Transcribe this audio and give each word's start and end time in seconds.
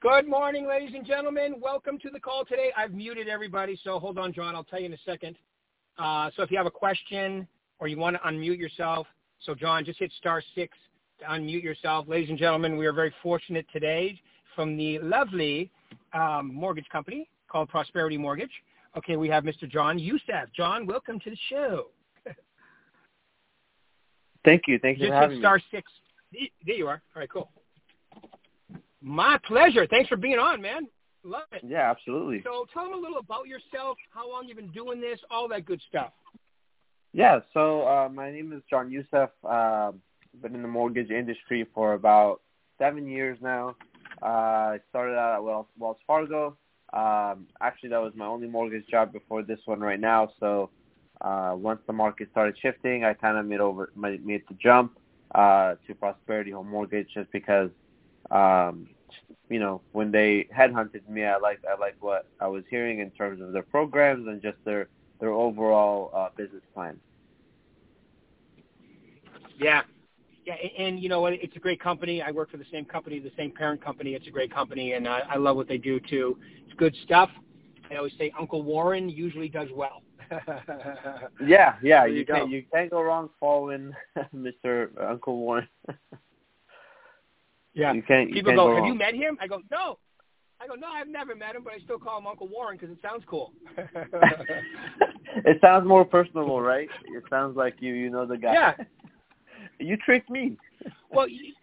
Good 0.00 0.28
morning, 0.28 0.68
ladies 0.68 0.94
and 0.94 1.04
gentlemen. 1.04 1.56
Welcome 1.60 1.98
to 1.98 2.10
the 2.10 2.20
call 2.20 2.44
today. 2.44 2.70
I've 2.76 2.92
muted 2.92 3.26
everybody, 3.26 3.76
so 3.82 3.98
hold 3.98 4.16
on, 4.16 4.32
John. 4.32 4.54
I'll 4.54 4.62
tell 4.62 4.78
you 4.78 4.86
in 4.86 4.92
a 4.92 4.98
second. 5.04 5.34
Uh, 5.98 6.30
so 6.36 6.44
if 6.44 6.52
you 6.52 6.56
have 6.56 6.66
a 6.66 6.70
question 6.70 7.48
or 7.80 7.88
you 7.88 7.98
want 7.98 8.14
to 8.14 8.22
unmute 8.22 8.58
yourself, 8.58 9.08
so 9.40 9.56
John, 9.56 9.84
just 9.84 9.98
hit 9.98 10.12
star 10.16 10.40
six 10.54 10.78
to 11.18 11.24
unmute 11.24 11.64
yourself. 11.64 12.06
Ladies 12.06 12.30
and 12.30 12.38
gentlemen, 12.38 12.76
we 12.76 12.86
are 12.86 12.92
very 12.92 13.12
fortunate 13.24 13.66
today 13.72 14.20
from 14.54 14.76
the 14.76 15.00
lovely 15.00 15.68
um, 16.12 16.54
mortgage 16.54 16.88
company 16.92 17.28
called 17.50 17.68
Prosperity 17.68 18.16
Mortgage. 18.16 18.52
Okay, 18.96 19.16
we 19.16 19.28
have 19.28 19.42
Mr. 19.42 19.68
John 19.68 19.98
Youssef. 19.98 20.48
John, 20.56 20.86
welcome 20.86 21.18
to 21.18 21.30
the 21.30 21.38
show. 21.50 21.86
Thank 24.44 24.62
you. 24.68 24.78
Thank 24.78 24.98
you 24.98 25.06
just 25.06 25.10
for 25.10 25.20
having 25.22 25.38
hit 25.38 25.42
star 25.42 25.60
six. 25.72 25.90
There 26.64 26.76
you 26.76 26.86
are. 26.86 27.02
All 27.16 27.20
right, 27.20 27.28
cool. 27.28 27.50
My 29.08 29.38
pleasure. 29.46 29.86
Thanks 29.86 30.10
for 30.10 30.18
being 30.18 30.38
on, 30.38 30.60
man. 30.60 30.86
Love 31.24 31.44
it. 31.52 31.62
Yeah, 31.66 31.90
absolutely. 31.90 32.42
So 32.44 32.66
tell 32.74 32.84
them 32.84 32.92
a 32.92 32.96
little 33.00 33.16
about 33.16 33.48
yourself, 33.48 33.96
how 34.10 34.30
long 34.30 34.46
you've 34.46 34.58
been 34.58 34.70
doing 34.70 35.00
this, 35.00 35.18
all 35.30 35.48
that 35.48 35.64
good 35.64 35.80
stuff. 35.88 36.12
Yeah, 37.14 37.40
so 37.54 37.88
uh, 37.88 38.10
my 38.10 38.30
name 38.30 38.52
is 38.52 38.62
John 38.68 38.90
Youssef. 38.90 39.30
Uh, 39.42 39.92
been 40.42 40.54
in 40.54 40.60
the 40.60 40.68
mortgage 40.68 41.10
industry 41.10 41.66
for 41.74 41.94
about 41.94 42.42
seven 42.76 43.08
years 43.08 43.38
now. 43.40 43.76
Uh, 44.22 44.26
I 44.76 44.80
started 44.90 45.16
out 45.16 45.36
at 45.36 45.42
Wells, 45.42 45.66
Wells 45.78 45.96
Fargo. 46.06 46.58
Um, 46.92 47.46
actually, 47.62 47.88
that 47.88 48.02
was 48.02 48.12
my 48.14 48.26
only 48.26 48.46
mortgage 48.46 48.86
job 48.88 49.14
before 49.14 49.42
this 49.42 49.58
one 49.64 49.80
right 49.80 49.98
now. 49.98 50.32
So 50.38 50.68
uh, 51.22 51.54
once 51.56 51.80
the 51.86 51.94
market 51.94 52.28
started 52.30 52.56
shifting, 52.60 53.04
I 53.04 53.14
kind 53.14 53.38
of 53.38 53.46
made 53.46 53.60
over 53.60 53.90
made, 53.96 54.24
made 54.24 54.42
the 54.48 54.54
jump 54.62 54.98
uh, 55.34 55.76
to 55.86 55.94
Prosperity 55.94 56.50
Home 56.50 56.68
Mortgage 56.68 57.08
just 57.14 57.32
because 57.32 57.70
um, 58.30 58.86
you 59.48 59.58
know, 59.58 59.80
when 59.92 60.10
they 60.10 60.46
headhunted 60.56 61.08
me, 61.08 61.24
I 61.24 61.36
liked 61.36 61.64
I 61.64 61.78
liked 61.78 62.02
what 62.02 62.26
I 62.40 62.46
was 62.48 62.64
hearing 62.70 63.00
in 63.00 63.10
terms 63.10 63.40
of 63.40 63.52
their 63.52 63.62
programs 63.62 64.26
and 64.26 64.42
just 64.42 64.58
their 64.64 64.88
their 65.20 65.30
overall 65.30 66.10
uh, 66.14 66.28
business 66.36 66.62
plan. 66.74 66.98
Yeah, 69.58 69.82
yeah, 70.46 70.54
and, 70.78 70.98
you 71.00 71.08
know 71.08 71.20
what? 71.20 71.34
It's 71.34 71.56
a 71.56 71.58
great 71.58 71.80
company. 71.80 72.22
I 72.22 72.30
work 72.30 72.50
for 72.50 72.56
the 72.56 72.64
same 72.72 72.84
company, 72.84 73.18
the 73.18 73.32
same 73.36 73.50
parent 73.50 73.84
company. 73.84 74.14
It's 74.14 74.26
a 74.26 74.30
great 74.30 74.52
company, 74.52 74.92
and 74.92 75.06
I, 75.06 75.20
I 75.28 75.36
love 75.36 75.56
what 75.56 75.68
they 75.68 75.78
do 75.78 76.00
too. 76.00 76.38
It's 76.64 76.74
good 76.78 76.96
stuff. 77.04 77.28
I 77.90 77.96
always 77.96 78.12
say 78.18 78.32
Uncle 78.38 78.62
Warren 78.62 79.08
usually 79.08 79.48
does 79.48 79.68
well. 79.74 80.02
yeah, 81.46 81.74
yeah, 81.82 82.06
you, 82.06 82.16
you 82.16 82.26
can't 82.26 82.50
you 82.50 82.62
can't 82.72 82.90
go 82.90 83.02
wrong 83.02 83.30
following 83.40 83.92
Mr. 84.34 84.88
Uncle 85.02 85.36
Warren. 85.36 85.68
Yeah. 87.74 87.92
You 87.92 88.02
can't. 88.02 88.28
You 88.28 88.34
People 88.34 88.52
can't 88.52 88.58
go, 88.58 88.68
go 88.68 88.76
"Have 88.76 88.86
you 88.86 88.94
met 88.94 89.14
him?" 89.14 89.38
I 89.40 89.46
go, 89.46 89.60
"No." 89.70 89.98
I 90.60 90.66
go, 90.66 90.74
"No, 90.74 90.88
I've 90.88 91.08
never 91.08 91.34
met 91.34 91.54
him, 91.54 91.62
but 91.62 91.72
I 91.72 91.78
still 91.78 91.98
call 91.98 92.18
him 92.18 92.26
Uncle 92.26 92.48
Warren 92.48 92.76
because 92.76 92.90
it 92.90 93.00
sounds 93.02 93.22
cool." 93.26 93.52
it 95.44 95.58
sounds 95.60 95.86
more 95.86 96.04
personable, 96.04 96.60
right? 96.60 96.88
It 97.14 97.22
sounds 97.30 97.56
like 97.56 97.76
you 97.80 97.94
you 97.94 98.10
know 98.10 98.26
the 98.26 98.36
guy. 98.36 98.52
Yeah. 98.52 98.74
you 99.78 99.96
tricked 99.96 100.30
me. 100.30 100.56
well, 101.10 101.28
you- 101.28 101.54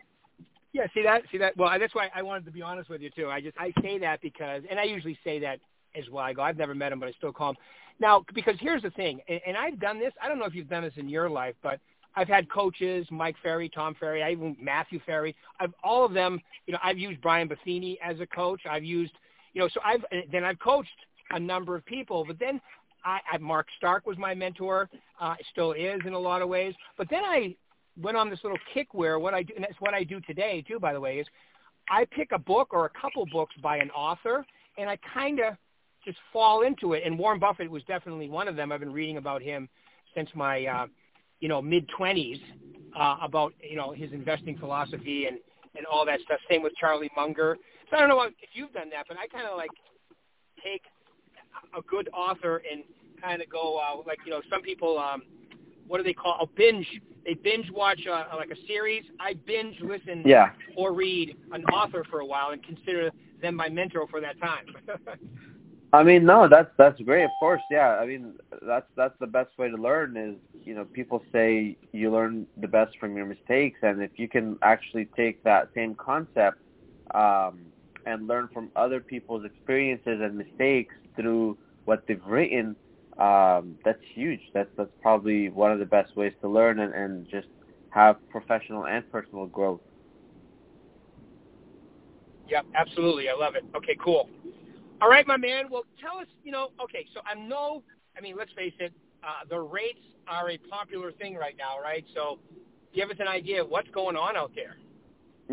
yeah. 0.73 0.87
See 0.93 1.03
that? 1.03 1.23
See 1.31 1.37
that? 1.37 1.55
Well, 1.57 1.77
that's 1.79 1.95
why 1.95 2.09
I 2.13 2.21
wanted 2.21 2.45
to 2.45 2.51
be 2.51 2.61
honest 2.61 2.89
with 2.89 3.01
you 3.01 3.09
too. 3.09 3.29
I 3.29 3.41
just 3.41 3.57
I 3.57 3.73
say 3.81 3.97
that 3.99 4.21
because, 4.21 4.63
and 4.69 4.79
I 4.79 4.83
usually 4.83 5.17
say 5.23 5.39
that 5.39 5.59
as 5.97 6.03
well. 6.11 6.23
I 6.23 6.33
go, 6.33 6.41
I've 6.41 6.57
never 6.57 6.75
met 6.75 6.91
him, 6.91 6.99
but 6.99 7.07
I 7.07 7.13
still 7.13 7.31
call 7.31 7.51
him. 7.51 7.57
Now, 7.99 8.25
because 8.33 8.55
here's 8.59 8.81
the 8.81 8.89
thing, 8.91 9.21
and, 9.29 9.39
and 9.47 9.57
I've 9.57 9.79
done 9.79 9.99
this. 9.99 10.11
I 10.21 10.27
don't 10.27 10.37
know 10.37 10.45
if 10.45 10.53
you've 10.53 10.69
done 10.69 10.83
this 10.83 10.93
in 10.97 11.07
your 11.07 11.29
life, 11.29 11.55
but 11.63 11.79
I've 12.15 12.27
had 12.27 12.49
coaches, 12.49 13.05
Mike 13.11 13.35
Ferry, 13.43 13.69
Tom 13.69 13.95
Ferry, 13.99 14.23
I 14.23 14.31
even 14.31 14.55
Matthew 14.59 14.99
Ferry. 15.05 15.35
I've 15.59 15.73
all 15.83 16.05
of 16.05 16.13
them. 16.13 16.39
You 16.65 16.73
know, 16.73 16.79
I've 16.83 16.97
used 16.97 17.21
Brian 17.21 17.49
Buffini 17.49 17.97
as 18.03 18.19
a 18.19 18.25
coach. 18.25 18.61
I've 18.69 18.83
used, 18.83 19.13
you 19.53 19.61
know, 19.61 19.69
so 19.73 19.79
I've 19.83 20.03
then 20.31 20.43
I've 20.43 20.59
coached 20.59 20.89
a 21.31 21.39
number 21.39 21.75
of 21.75 21.85
people. 21.85 22.23
But 22.25 22.39
then 22.39 22.61
I, 23.03 23.19
I 23.31 23.37
Mark 23.37 23.67
Stark 23.77 24.05
was 24.05 24.17
my 24.17 24.33
mentor, 24.33 24.89
uh, 25.19 25.35
still 25.51 25.73
is 25.73 26.01
in 26.05 26.13
a 26.13 26.19
lot 26.19 26.41
of 26.41 26.49
ways. 26.49 26.73
But 26.97 27.09
then 27.09 27.23
I 27.23 27.55
went 28.01 28.17
on 28.17 28.29
this 28.29 28.39
little 28.43 28.57
kick 28.73 28.93
where 28.93 29.19
what 29.19 29.33
I 29.33 29.43
do, 29.43 29.53
and 29.55 29.63
that's 29.63 29.79
what 29.79 29.93
I 29.93 30.03
do 30.03 30.19
today 30.21 30.63
too, 30.67 30.79
by 30.79 30.93
the 30.93 30.99
way, 30.99 31.19
is 31.19 31.27
I 31.89 32.05
pick 32.05 32.31
a 32.31 32.39
book 32.39 32.69
or 32.71 32.85
a 32.85 32.89
couple 32.89 33.25
books 33.31 33.55
by 33.61 33.77
an 33.77 33.91
author, 33.91 34.45
and 34.77 34.89
I 34.89 34.97
kind 35.13 35.39
of 35.39 35.55
just 36.03 36.17
fall 36.31 36.61
into 36.61 36.93
it. 36.93 37.03
And 37.05 37.17
Warren 37.17 37.39
Buffett 37.39 37.69
was 37.69 37.83
definitely 37.83 38.29
one 38.29 38.47
of 38.47 38.55
them. 38.55 38.71
I've 38.71 38.79
been 38.79 38.93
reading 38.93 39.17
about 39.17 39.41
him 39.41 39.67
since 40.15 40.29
my 40.33 40.65
uh, 40.65 40.87
you 41.39 41.47
know, 41.49 41.61
mid 41.61 41.87
twenties 41.89 42.37
uh, 42.97 43.17
about 43.21 43.53
you 43.67 43.75
know 43.75 43.91
his 43.91 44.11
investing 44.11 44.57
philosophy 44.57 45.25
and 45.27 45.37
and 45.75 45.85
all 45.85 46.05
that 46.05 46.21
stuff. 46.21 46.39
Same 46.49 46.63
with 46.63 46.73
Charlie 46.79 47.11
Munger. 47.15 47.57
So 47.89 47.97
I 47.97 47.99
don't 47.99 48.09
know 48.09 48.21
if 48.21 48.33
you've 48.53 48.73
done 48.73 48.89
that, 48.91 49.05
but 49.07 49.17
I 49.17 49.27
kind 49.27 49.47
of 49.47 49.57
like 49.57 49.71
take 50.63 50.81
a 51.77 51.81
good 51.83 52.09
author 52.13 52.61
and 52.71 52.83
kind 53.21 53.41
of 53.41 53.49
go 53.49 53.77
uh, 53.77 53.97
like 54.07 54.19
you 54.25 54.31
know 54.31 54.41
some 54.49 54.61
people 54.61 54.97
um, 54.97 55.23
what 55.87 55.97
do 55.97 56.03
they 56.03 56.13
call 56.13 56.37
a 56.41 56.47
binge? 56.47 56.87
They 57.25 57.33
binge 57.33 57.69
watch 57.71 57.99
uh, 58.11 58.23
like 58.35 58.51
a 58.51 58.67
series. 58.67 59.03
I 59.19 59.33
binge 59.33 59.75
listen 59.81 60.23
Yeah. 60.25 60.51
or 60.75 60.93
read 60.93 61.35
an 61.51 61.63
author 61.65 62.03
for 62.09 62.19
a 62.19 62.25
while 62.25 62.51
and 62.51 62.63
consider 62.63 63.11
them 63.41 63.55
my 63.55 63.69
mentor 63.69 64.07
for 64.07 64.21
that 64.21 64.39
time. 64.39 64.65
I 65.93 66.03
mean, 66.03 66.25
no, 66.25 66.47
that's 66.49 66.69
that's 66.77 66.99
great. 67.01 67.23
Of 67.23 67.31
course, 67.39 67.61
yeah. 67.69 67.97
I 68.01 68.05
mean, 68.05 68.33
that's 68.61 68.87
that's 68.95 69.13
the 69.19 69.27
best 69.27 69.57
way 69.57 69.69
to 69.69 69.77
learn 69.77 70.17
is 70.17 70.35
you 70.65 70.75
know 70.75 70.85
people 70.85 71.23
say 71.31 71.77
you 71.93 72.11
learn 72.11 72.47
the 72.57 72.67
best 72.67 72.97
from 72.99 73.15
your 73.15 73.25
mistakes, 73.25 73.79
and 73.81 74.01
if 74.01 74.11
you 74.17 74.27
can 74.27 74.57
actually 74.61 75.07
take 75.15 75.41
that 75.43 75.69
same 75.73 75.95
concept 75.95 76.57
um, 77.13 77.59
and 78.05 78.27
learn 78.27 78.49
from 78.53 78.71
other 78.75 78.99
people's 78.99 79.45
experiences 79.45 80.19
and 80.21 80.37
mistakes 80.37 80.93
through 81.15 81.57
what 81.85 82.03
they've 82.07 82.25
written, 82.25 82.75
um, 83.17 83.77
that's 83.85 84.01
huge. 84.13 84.41
That's 84.53 84.69
that's 84.77 84.91
probably 85.01 85.49
one 85.49 85.71
of 85.71 85.79
the 85.79 85.85
best 85.85 86.15
ways 86.17 86.33
to 86.41 86.49
learn 86.49 86.79
and, 86.79 86.93
and 86.93 87.27
just 87.29 87.47
have 87.89 88.17
professional 88.29 88.85
and 88.85 89.09
personal 89.11 89.45
growth. 89.45 89.79
Yep, 92.49 92.65
absolutely. 92.75 93.29
I 93.29 93.33
love 93.33 93.55
it. 93.55 93.63
Okay, 93.75 93.95
cool. 94.03 94.29
All 95.01 95.09
right, 95.09 95.27
my 95.27 95.37
man. 95.37 95.65
Well, 95.69 95.83
tell 95.99 96.19
us, 96.19 96.27
you 96.43 96.51
know, 96.51 96.69
okay, 96.81 97.05
so 97.13 97.21
I 97.25 97.35
know, 97.35 97.83
I 98.17 98.21
mean, 98.21 98.35
let's 98.37 98.51
face 98.53 98.73
it, 98.79 98.93
uh, 99.23 99.45
the 99.49 99.59
rates 99.59 99.99
are 100.27 100.49
a 100.49 100.57
popular 100.57 101.11
thing 101.11 101.35
right 101.35 101.55
now, 101.57 101.81
right? 101.81 102.05
So 102.13 102.39
give 102.93 103.09
us 103.09 103.17
an 103.19 103.27
idea 103.27 103.61
of 103.63 103.69
what's 103.69 103.89
going 103.89 104.15
on 104.15 104.37
out 104.37 104.51
there. 104.55 104.77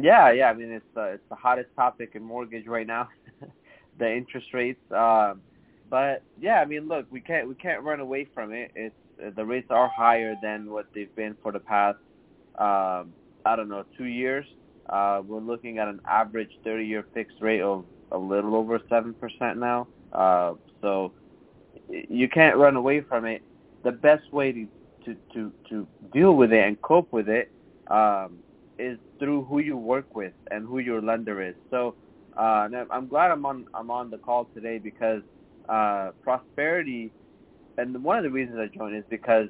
Yeah, 0.00 0.32
yeah. 0.32 0.50
I 0.50 0.54
mean, 0.54 0.70
it's 0.70 0.97
uh, 0.97 1.03
it's 1.03 1.22
the 1.28 1.34
hottest 1.34 1.69
topic 1.76 2.12
in 2.14 2.22
mortgage 2.22 2.66
right 2.66 2.86
now, 2.86 3.08
the 3.98 4.10
interest 4.10 4.47
rates. 4.54 4.80
Um, 4.91 5.42
but 5.91 6.22
yeah, 6.41 6.60
I 6.60 6.64
mean, 6.64 6.88
look, 6.88 7.06
we 7.10 7.20
can't 7.20 7.47
we 7.47 7.54
can't 7.54 7.82
run 7.82 8.00
away 8.00 8.26
from 8.32 8.53
it. 8.53 8.70
It's 8.74 8.94
the 9.36 9.44
rates 9.44 9.66
are 9.70 9.91
higher 9.94 10.34
than 10.42 10.70
what 10.70 10.86
they've 10.94 11.14
been 11.14 11.36
for 11.42 11.53
the 11.53 11.60
past, 11.60 11.98
um, 12.59 13.12
I 13.44 13.54
don't 13.56 13.69
know, 13.69 13.84
two 13.98 14.06
years. 14.06 14.47
Uh, 14.88 15.20
we're 15.24 15.41
looking 15.41 15.78
at 15.78 15.88
an 15.88 16.00
average 16.09 16.50
30-year 16.66 17.06
fixed 17.14 17.36
rate 17.41 17.60
of 17.60 17.84
a 18.12 18.18
little 18.18 18.54
over 18.54 18.80
seven 18.88 19.14
percent 19.14 19.58
now. 19.58 19.88
Uh, 20.12 20.54
so 20.80 21.12
you 21.88 22.28
can't 22.28 22.56
run 22.56 22.76
away 22.76 23.00
from 23.00 23.24
it. 23.24 23.42
The 23.84 23.92
best 23.92 24.32
way 24.32 24.52
to 24.52 24.68
to 25.04 25.16
to, 25.34 25.52
to 25.68 25.88
deal 26.12 26.34
with 26.34 26.52
it 26.52 26.64
and 26.66 26.80
cope 26.82 27.08
with 27.12 27.28
it 27.28 27.50
um, 27.90 28.38
is 28.78 28.98
through 29.18 29.44
who 29.44 29.58
you 29.58 29.76
work 29.76 30.14
with 30.14 30.32
and 30.50 30.66
who 30.66 30.78
your 30.78 31.00
lender 31.02 31.42
is. 31.42 31.54
So 31.70 31.96
uh, 32.36 32.68
I'm 32.90 33.08
glad 33.08 33.30
I'm 33.30 33.44
on 33.46 33.66
I'm 33.74 33.90
on 33.90 34.10
the 34.10 34.18
call 34.18 34.50
today 34.54 34.78
because 34.78 35.22
uh, 35.68 36.10
prosperity, 36.22 37.12
and 37.78 38.02
one 38.02 38.18
of 38.18 38.24
the 38.24 38.30
reasons 38.30 38.58
I 38.58 38.66
joined 38.76 38.96
is 38.96 39.04
because 39.10 39.48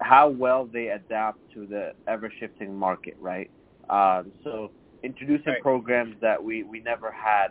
how 0.00 0.28
well 0.28 0.66
they 0.66 0.88
adapt 0.88 1.38
to 1.54 1.66
the 1.66 1.92
ever 2.06 2.32
shifting 2.38 2.76
market, 2.76 3.14
right? 3.20 3.50
Um, 3.90 4.32
so 4.44 4.72
introducing 5.02 5.52
Right. 5.54 5.62
programs 5.62 6.16
that 6.20 6.42
we, 6.42 6.62
we 6.62 6.80
never 6.80 7.10
had 7.10 7.48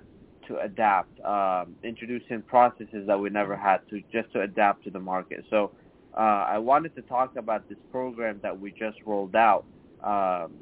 to 0.48 0.60
adapt, 0.60 1.20
um, 1.26 1.76
introducing 1.84 2.42
processes 2.42 3.06
that 3.08 3.20
we 3.20 3.30
never 3.30 3.56
had 3.56 3.80
to 3.90 4.02
just 4.12 4.32
to 4.34 4.42
adapt 4.42 4.84
to 4.86 4.90
the 4.90 5.00
market. 5.00 5.44
So 5.50 5.72
uh, 6.18 6.46
I 6.48 6.58
wanted 6.58 6.96
to 6.96 7.02
talk 7.04 7.36
about 7.36 7.68
this 7.70 7.78
program 7.92 8.40
that 8.44 8.58
we 8.58 8.72
just 8.72 8.98
rolled 9.06 9.36
out, 9.36 9.66
um, 10.04 10.54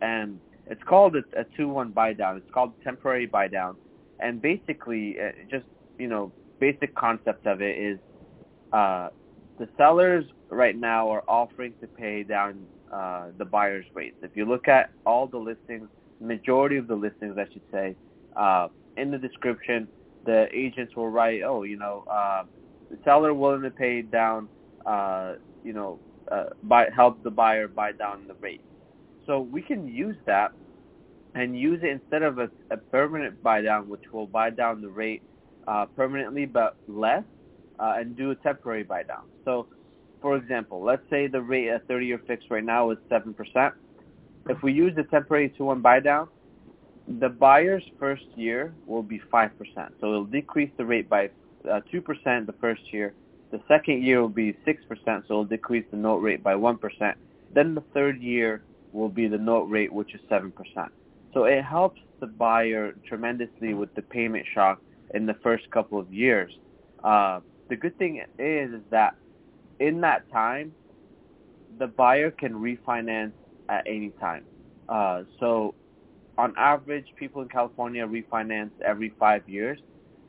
and 0.00 0.40
it's 0.66 0.82
called 0.84 1.16
a, 1.16 1.22
a 1.38 1.44
two-one 1.56 1.90
buy 1.90 2.12
down. 2.12 2.36
It's 2.38 2.50
called 2.52 2.72
temporary 2.82 3.26
buy 3.26 3.48
down, 3.48 3.76
and 4.20 4.40
basically, 4.40 5.16
uh, 5.20 5.30
just 5.50 5.66
you 5.98 6.08
know, 6.08 6.32
basic 6.58 6.94
concept 6.94 7.46
of 7.46 7.60
it 7.60 7.78
is 7.78 7.98
uh, 8.72 9.08
the 9.58 9.68
sellers 9.76 10.24
right 10.50 10.76
now 10.76 11.10
are 11.10 11.22
offering 11.28 11.74
to 11.80 11.86
pay 11.86 12.22
down 12.22 12.66
uh, 12.92 13.26
the 13.38 13.44
buyer's 13.44 13.86
rates. 13.94 14.16
If 14.22 14.32
you 14.34 14.44
look 14.44 14.68
at 14.68 14.90
all 15.04 15.26
the 15.26 15.38
listings, 15.38 15.88
majority 16.20 16.76
of 16.76 16.86
the 16.86 16.94
listings, 16.94 17.36
I 17.38 17.46
should 17.52 17.62
say, 17.70 17.96
uh, 18.36 18.68
in 18.96 19.10
the 19.10 19.18
description, 19.18 19.88
the 20.24 20.48
agents 20.52 20.96
will 20.96 21.08
write, 21.08 21.42
oh, 21.42 21.62
you 21.62 21.76
know, 21.76 22.04
uh, 22.10 22.44
the 22.90 22.98
seller 23.04 23.34
willing 23.34 23.62
to 23.62 23.70
pay 23.70 24.02
down, 24.02 24.48
uh, 24.84 25.34
you 25.64 25.72
know, 25.72 25.98
uh, 26.30 26.46
buy, 26.64 26.88
help 26.94 27.22
the 27.22 27.30
buyer 27.30 27.68
buy 27.68 27.92
down 27.92 28.26
the 28.26 28.34
rate. 28.34 28.60
So 29.26 29.40
we 29.40 29.62
can 29.62 29.88
use 29.88 30.16
that 30.26 30.52
and 31.34 31.58
use 31.58 31.80
it 31.82 31.90
instead 31.90 32.22
of 32.22 32.38
a, 32.38 32.50
a 32.70 32.76
permanent 32.76 33.42
buy 33.42 33.60
down, 33.62 33.88
which 33.88 34.02
will 34.12 34.26
buy 34.26 34.50
down 34.50 34.80
the 34.80 34.88
rate 34.88 35.22
uh, 35.66 35.86
permanently 35.96 36.46
but 36.46 36.76
less, 36.88 37.24
uh, 37.78 37.94
and 37.98 38.16
do 38.16 38.30
a 38.30 38.34
temporary 38.36 38.82
buy 38.82 39.02
down. 39.02 39.24
So, 39.44 39.66
for 40.22 40.36
example, 40.36 40.82
let's 40.82 41.02
say 41.10 41.26
the 41.26 41.42
rate 41.42 41.68
at 41.68 41.86
30-year 41.88 42.22
fixed 42.26 42.50
right 42.50 42.64
now 42.64 42.90
is 42.90 42.98
seven 43.08 43.34
percent. 43.34 43.74
If 44.48 44.62
we 44.62 44.72
use 44.72 44.94
the 44.94 45.04
temporary 45.04 45.52
two-one 45.56 45.80
buy 45.80 46.00
down, 46.00 46.28
the 47.20 47.28
buyer's 47.28 47.84
first 47.98 48.24
year 48.36 48.74
will 48.86 49.02
be 49.02 49.20
five 49.30 49.56
percent. 49.58 49.94
So 50.00 50.06
it'll 50.08 50.24
decrease 50.24 50.70
the 50.76 50.84
rate 50.84 51.08
by 51.08 51.30
uh, 51.70 51.80
two 51.90 51.98
uh, 51.98 52.00
percent 52.02 52.46
the 52.46 52.54
first 52.60 52.92
year. 52.92 53.14
The 53.50 53.60
second 53.68 54.02
year 54.02 54.20
will 54.20 54.28
be 54.28 54.56
six 54.64 54.84
percent, 54.84 55.24
so 55.26 55.34
it'll 55.34 55.44
decrease 55.44 55.84
the 55.90 55.96
note 55.96 56.18
rate 56.18 56.42
by 56.42 56.54
one 56.54 56.78
percent. 56.78 57.16
Then 57.54 57.74
the 57.74 57.82
third 57.94 58.20
year 58.20 58.62
will 58.92 59.08
be 59.08 59.28
the 59.28 59.38
note 59.38 59.64
rate, 59.64 59.92
which 59.92 60.14
is 60.14 60.20
seven 60.28 60.50
percent. 60.50 60.92
So 61.32 61.44
it 61.44 61.62
helps 61.64 62.00
the 62.20 62.26
buyer 62.26 62.94
tremendously 63.06 63.74
with 63.74 63.94
the 63.94 64.02
payment 64.02 64.46
shock 64.54 64.80
in 65.14 65.26
the 65.26 65.34
first 65.34 65.70
couple 65.70 65.98
of 65.98 66.12
years. 66.12 66.52
Uh, 67.04 67.40
the 67.68 67.76
good 67.76 67.96
thing 67.98 68.22
is, 68.38 68.70
is 68.72 68.80
that 68.90 69.14
in 69.78 70.00
that 70.00 70.30
time, 70.32 70.72
the 71.78 71.86
buyer 71.86 72.30
can 72.30 72.54
refinance 72.54 73.32
at 73.68 73.84
any 73.86 74.10
time. 74.20 74.44
Uh, 74.88 75.22
so 75.40 75.74
on 76.38 76.54
average, 76.56 77.06
people 77.16 77.42
in 77.42 77.48
California 77.48 78.06
refinance 78.06 78.70
every 78.84 79.12
five 79.18 79.48
years. 79.48 79.78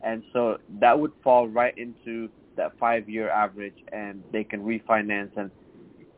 And 0.03 0.23
so 0.31 0.57
that 0.79 0.97
would 0.99 1.11
fall 1.23 1.47
right 1.47 1.77
into 1.77 2.29
that 2.55 2.77
five-year 2.79 3.29
average, 3.29 3.75
and 3.91 4.23
they 4.31 4.43
can 4.43 4.63
refinance, 4.63 5.29
and 5.37 5.49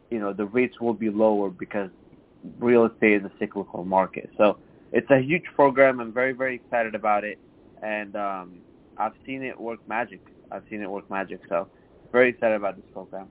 you 0.09 0.19
know 0.19 0.33
the 0.33 0.45
rates 0.45 0.79
will 0.81 0.93
be 0.93 1.09
lower 1.09 1.49
because 1.49 1.89
real 2.59 2.85
estate 2.85 3.21
is 3.21 3.23
a 3.23 3.31
cyclical 3.39 3.85
market. 3.85 4.29
So 4.37 4.57
it's 4.91 5.09
a 5.11 5.19
huge 5.19 5.43
program. 5.55 5.99
I'm 5.99 6.11
very 6.11 6.33
very 6.33 6.55
excited 6.55 6.95
about 6.95 7.23
it, 7.23 7.37
and 7.83 8.15
um, 8.15 8.59
I've 8.97 9.13
seen 9.25 9.43
it 9.43 9.59
work 9.59 9.79
magic. 9.87 10.21
I've 10.51 10.63
seen 10.69 10.81
it 10.81 10.89
work 10.89 11.09
magic. 11.09 11.41
So 11.47 11.67
very 12.11 12.29
excited 12.29 12.55
about 12.55 12.75
this 12.75 12.85
program. 12.91 13.27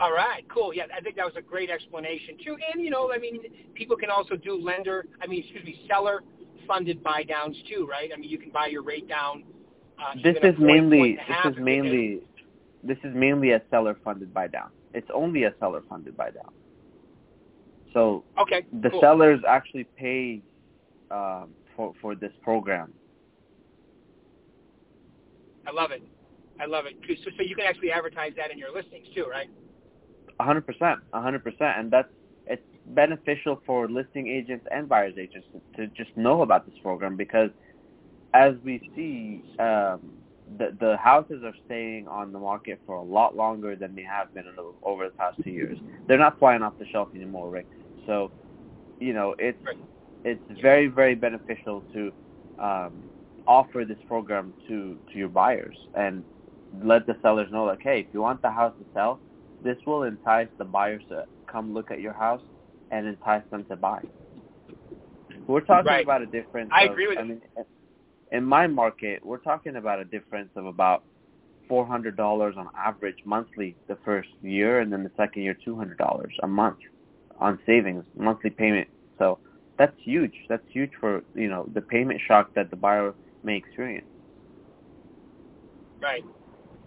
All 0.00 0.12
right, 0.12 0.44
cool. 0.48 0.72
Yeah, 0.72 0.84
I 0.96 1.00
think 1.00 1.16
that 1.16 1.24
was 1.24 1.34
a 1.36 1.42
great 1.42 1.70
explanation 1.70 2.36
too. 2.44 2.56
And 2.72 2.82
you 2.82 2.90
know, 2.90 3.12
I 3.12 3.18
mean, 3.18 3.40
people 3.74 3.96
can 3.96 4.10
also 4.10 4.36
do 4.36 4.60
lender, 4.60 5.06
I 5.20 5.26
mean, 5.26 5.42
excuse 5.42 5.64
me, 5.64 5.80
seller 5.88 6.22
funded 6.66 7.02
buy 7.02 7.24
downs 7.24 7.56
too, 7.68 7.86
right? 7.90 8.10
I 8.14 8.18
mean, 8.18 8.30
you 8.30 8.38
can 8.38 8.50
buy 8.50 8.66
your 8.66 8.82
rate 8.82 9.08
down. 9.08 9.44
Uh, 9.98 10.14
this 10.22 10.36
is 10.42 10.54
mainly 10.58 11.18
this 11.28 11.52
is 11.52 11.58
mainly 11.58 12.20
this 12.84 12.98
is 13.02 13.14
mainly 13.14 13.52
a 13.52 13.62
seller 13.70 13.98
funded 14.04 14.32
buy 14.32 14.46
down. 14.46 14.70
It's 14.94 15.08
only 15.12 15.44
a 15.44 15.54
seller 15.58 15.82
funded 15.88 16.16
buy 16.16 16.30
down. 16.30 16.52
So 17.92 18.22
okay, 18.38 18.64
the 18.80 18.90
cool. 18.90 19.00
sellers 19.00 19.40
actually 19.48 19.84
pay 19.84 20.42
um, 21.10 21.50
for 21.74 21.94
for 22.00 22.14
this 22.14 22.32
program. 22.42 22.92
I 25.66 25.72
love 25.72 25.90
it. 25.90 26.02
I 26.60 26.66
love 26.66 26.86
it. 26.86 26.96
So, 27.24 27.30
so 27.36 27.42
you 27.42 27.54
can 27.56 27.66
actually 27.66 27.90
advertise 27.90 28.32
that 28.36 28.50
in 28.50 28.58
your 28.58 28.72
listings 28.72 29.06
too, 29.14 29.26
right? 29.28 29.48
Hundred 30.40 30.66
percent, 30.66 31.00
a 31.12 31.20
hundred 31.20 31.42
percent, 31.42 31.78
and 31.78 31.90
that's 31.90 32.08
it's 32.46 32.62
beneficial 32.86 33.60
for 33.66 33.88
listing 33.88 34.28
agents 34.28 34.66
and 34.70 34.88
buyers 34.88 35.14
agents 35.18 35.46
to, 35.52 35.86
to 35.86 35.92
just 35.94 36.16
know 36.16 36.42
about 36.42 36.64
this 36.64 36.76
program 36.82 37.16
because 37.16 37.50
as 38.34 38.54
we 38.64 38.80
see, 38.94 39.42
um, 39.58 40.00
the 40.58 40.76
the 40.80 40.96
houses 40.96 41.42
are 41.44 41.54
staying 41.66 42.06
on 42.08 42.32
the 42.32 42.38
market 42.38 42.80
for 42.86 42.96
a 42.96 43.02
lot 43.02 43.36
longer 43.36 43.76
than 43.76 43.94
they 43.94 44.02
have 44.02 44.32
been 44.34 44.44
the, 44.56 44.72
over 44.82 45.04
the 45.04 45.14
past 45.16 45.38
two 45.42 45.50
years. 45.50 45.78
They're 46.06 46.18
not 46.18 46.38
flying 46.38 46.62
off 46.62 46.74
the 46.78 46.86
shelf 46.86 47.08
anymore, 47.14 47.50
Rick. 47.50 47.66
So, 48.06 48.30
you 49.00 49.12
know, 49.12 49.34
it's 49.38 49.58
it's 50.24 50.60
very 50.60 50.86
very 50.86 51.14
beneficial 51.14 51.82
to 51.92 52.12
um, 52.58 53.02
offer 53.46 53.84
this 53.84 53.98
program 54.06 54.54
to 54.68 54.98
to 55.12 55.18
your 55.18 55.28
buyers 55.28 55.76
and 55.94 56.24
let 56.82 57.06
the 57.06 57.16
sellers 57.22 57.50
know 57.50 57.64
like, 57.64 57.82
hey, 57.82 58.00
if 58.00 58.06
you 58.12 58.20
want 58.20 58.42
the 58.42 58.50
house 58.50 58.74
to 58.78 58.86
sell, 58.94 59.18
this 59.62 59.76
will 59.86 60.04
entice 60.04 60.48
the 60.58 60.64
buyers 60.64 61.02
to 61.08 61.24
come 61.50 61.74
look 61.74 61.90
at 61.90 62.00
your 62.00 62.12
house 62.12 62.42
and 62.90 63.06
entice 63.06 63.42
them 63.50 63.64
to 63.66 63.76
buy. 63.76 64.00
We're 65.46 65.60
talking 65.60 65.86
right. 65.86 66.04
about 66.04 66.22
a 66.22 66.26
difference. 66.26 66.70
I 66.72 66.84
of, 66.84 66.92
agree 66.92 67.08
with 67.08 67.18
I 67.18 67.22
you. 67.22 67.40
in 68.32 68.44
my 68.44 68.66
market, 68.66 69.24
we're 69.24 69.38
talking 69.38 69.76
about 69.76 69.98
a 69.98 70.04
difference 70.04 70.50
of 70.56 70.66
about 70.66 71.04
four 71.68 71.86
hundred 71.86 72.16
dollars 72.16 72.54
on 72.56 72.68
average 72.76 73.18
monthly 73.24 73.76
the 73.88 73.98
first 74.04 74.28
year, 74.42 74.80
and 74.80 74.92
then 74.92 75.02
the 75.02 75.12
second 75.16 75.42
year 75.42 75.56
two 75.64 75.76
hundred 75.76 75.98
dollars 75.98 76.32
a 76.42 76.48
month 76.48 76.78
on 77.38 77.58
savings 77.66 78.04
monthly 78.16 78.50
payment. 78.50 78.88
So 79.18 79.38
that's 79.78 79.96
huge. 80.04 80.34
That's 80.48 80.64
huge 80.72 80.90
for 81.00 81.22
you 81.34 81.48
know 81.48 81.68
the 81.74 81.82
payment 81.82 82.20
shock 82.26 82.54
that 82.54 82.70
the 82.70 82.76
buyer 82.76 83.14
may 83.42 83.56
experience. 83.56 84.06
Right. 86.00 86.24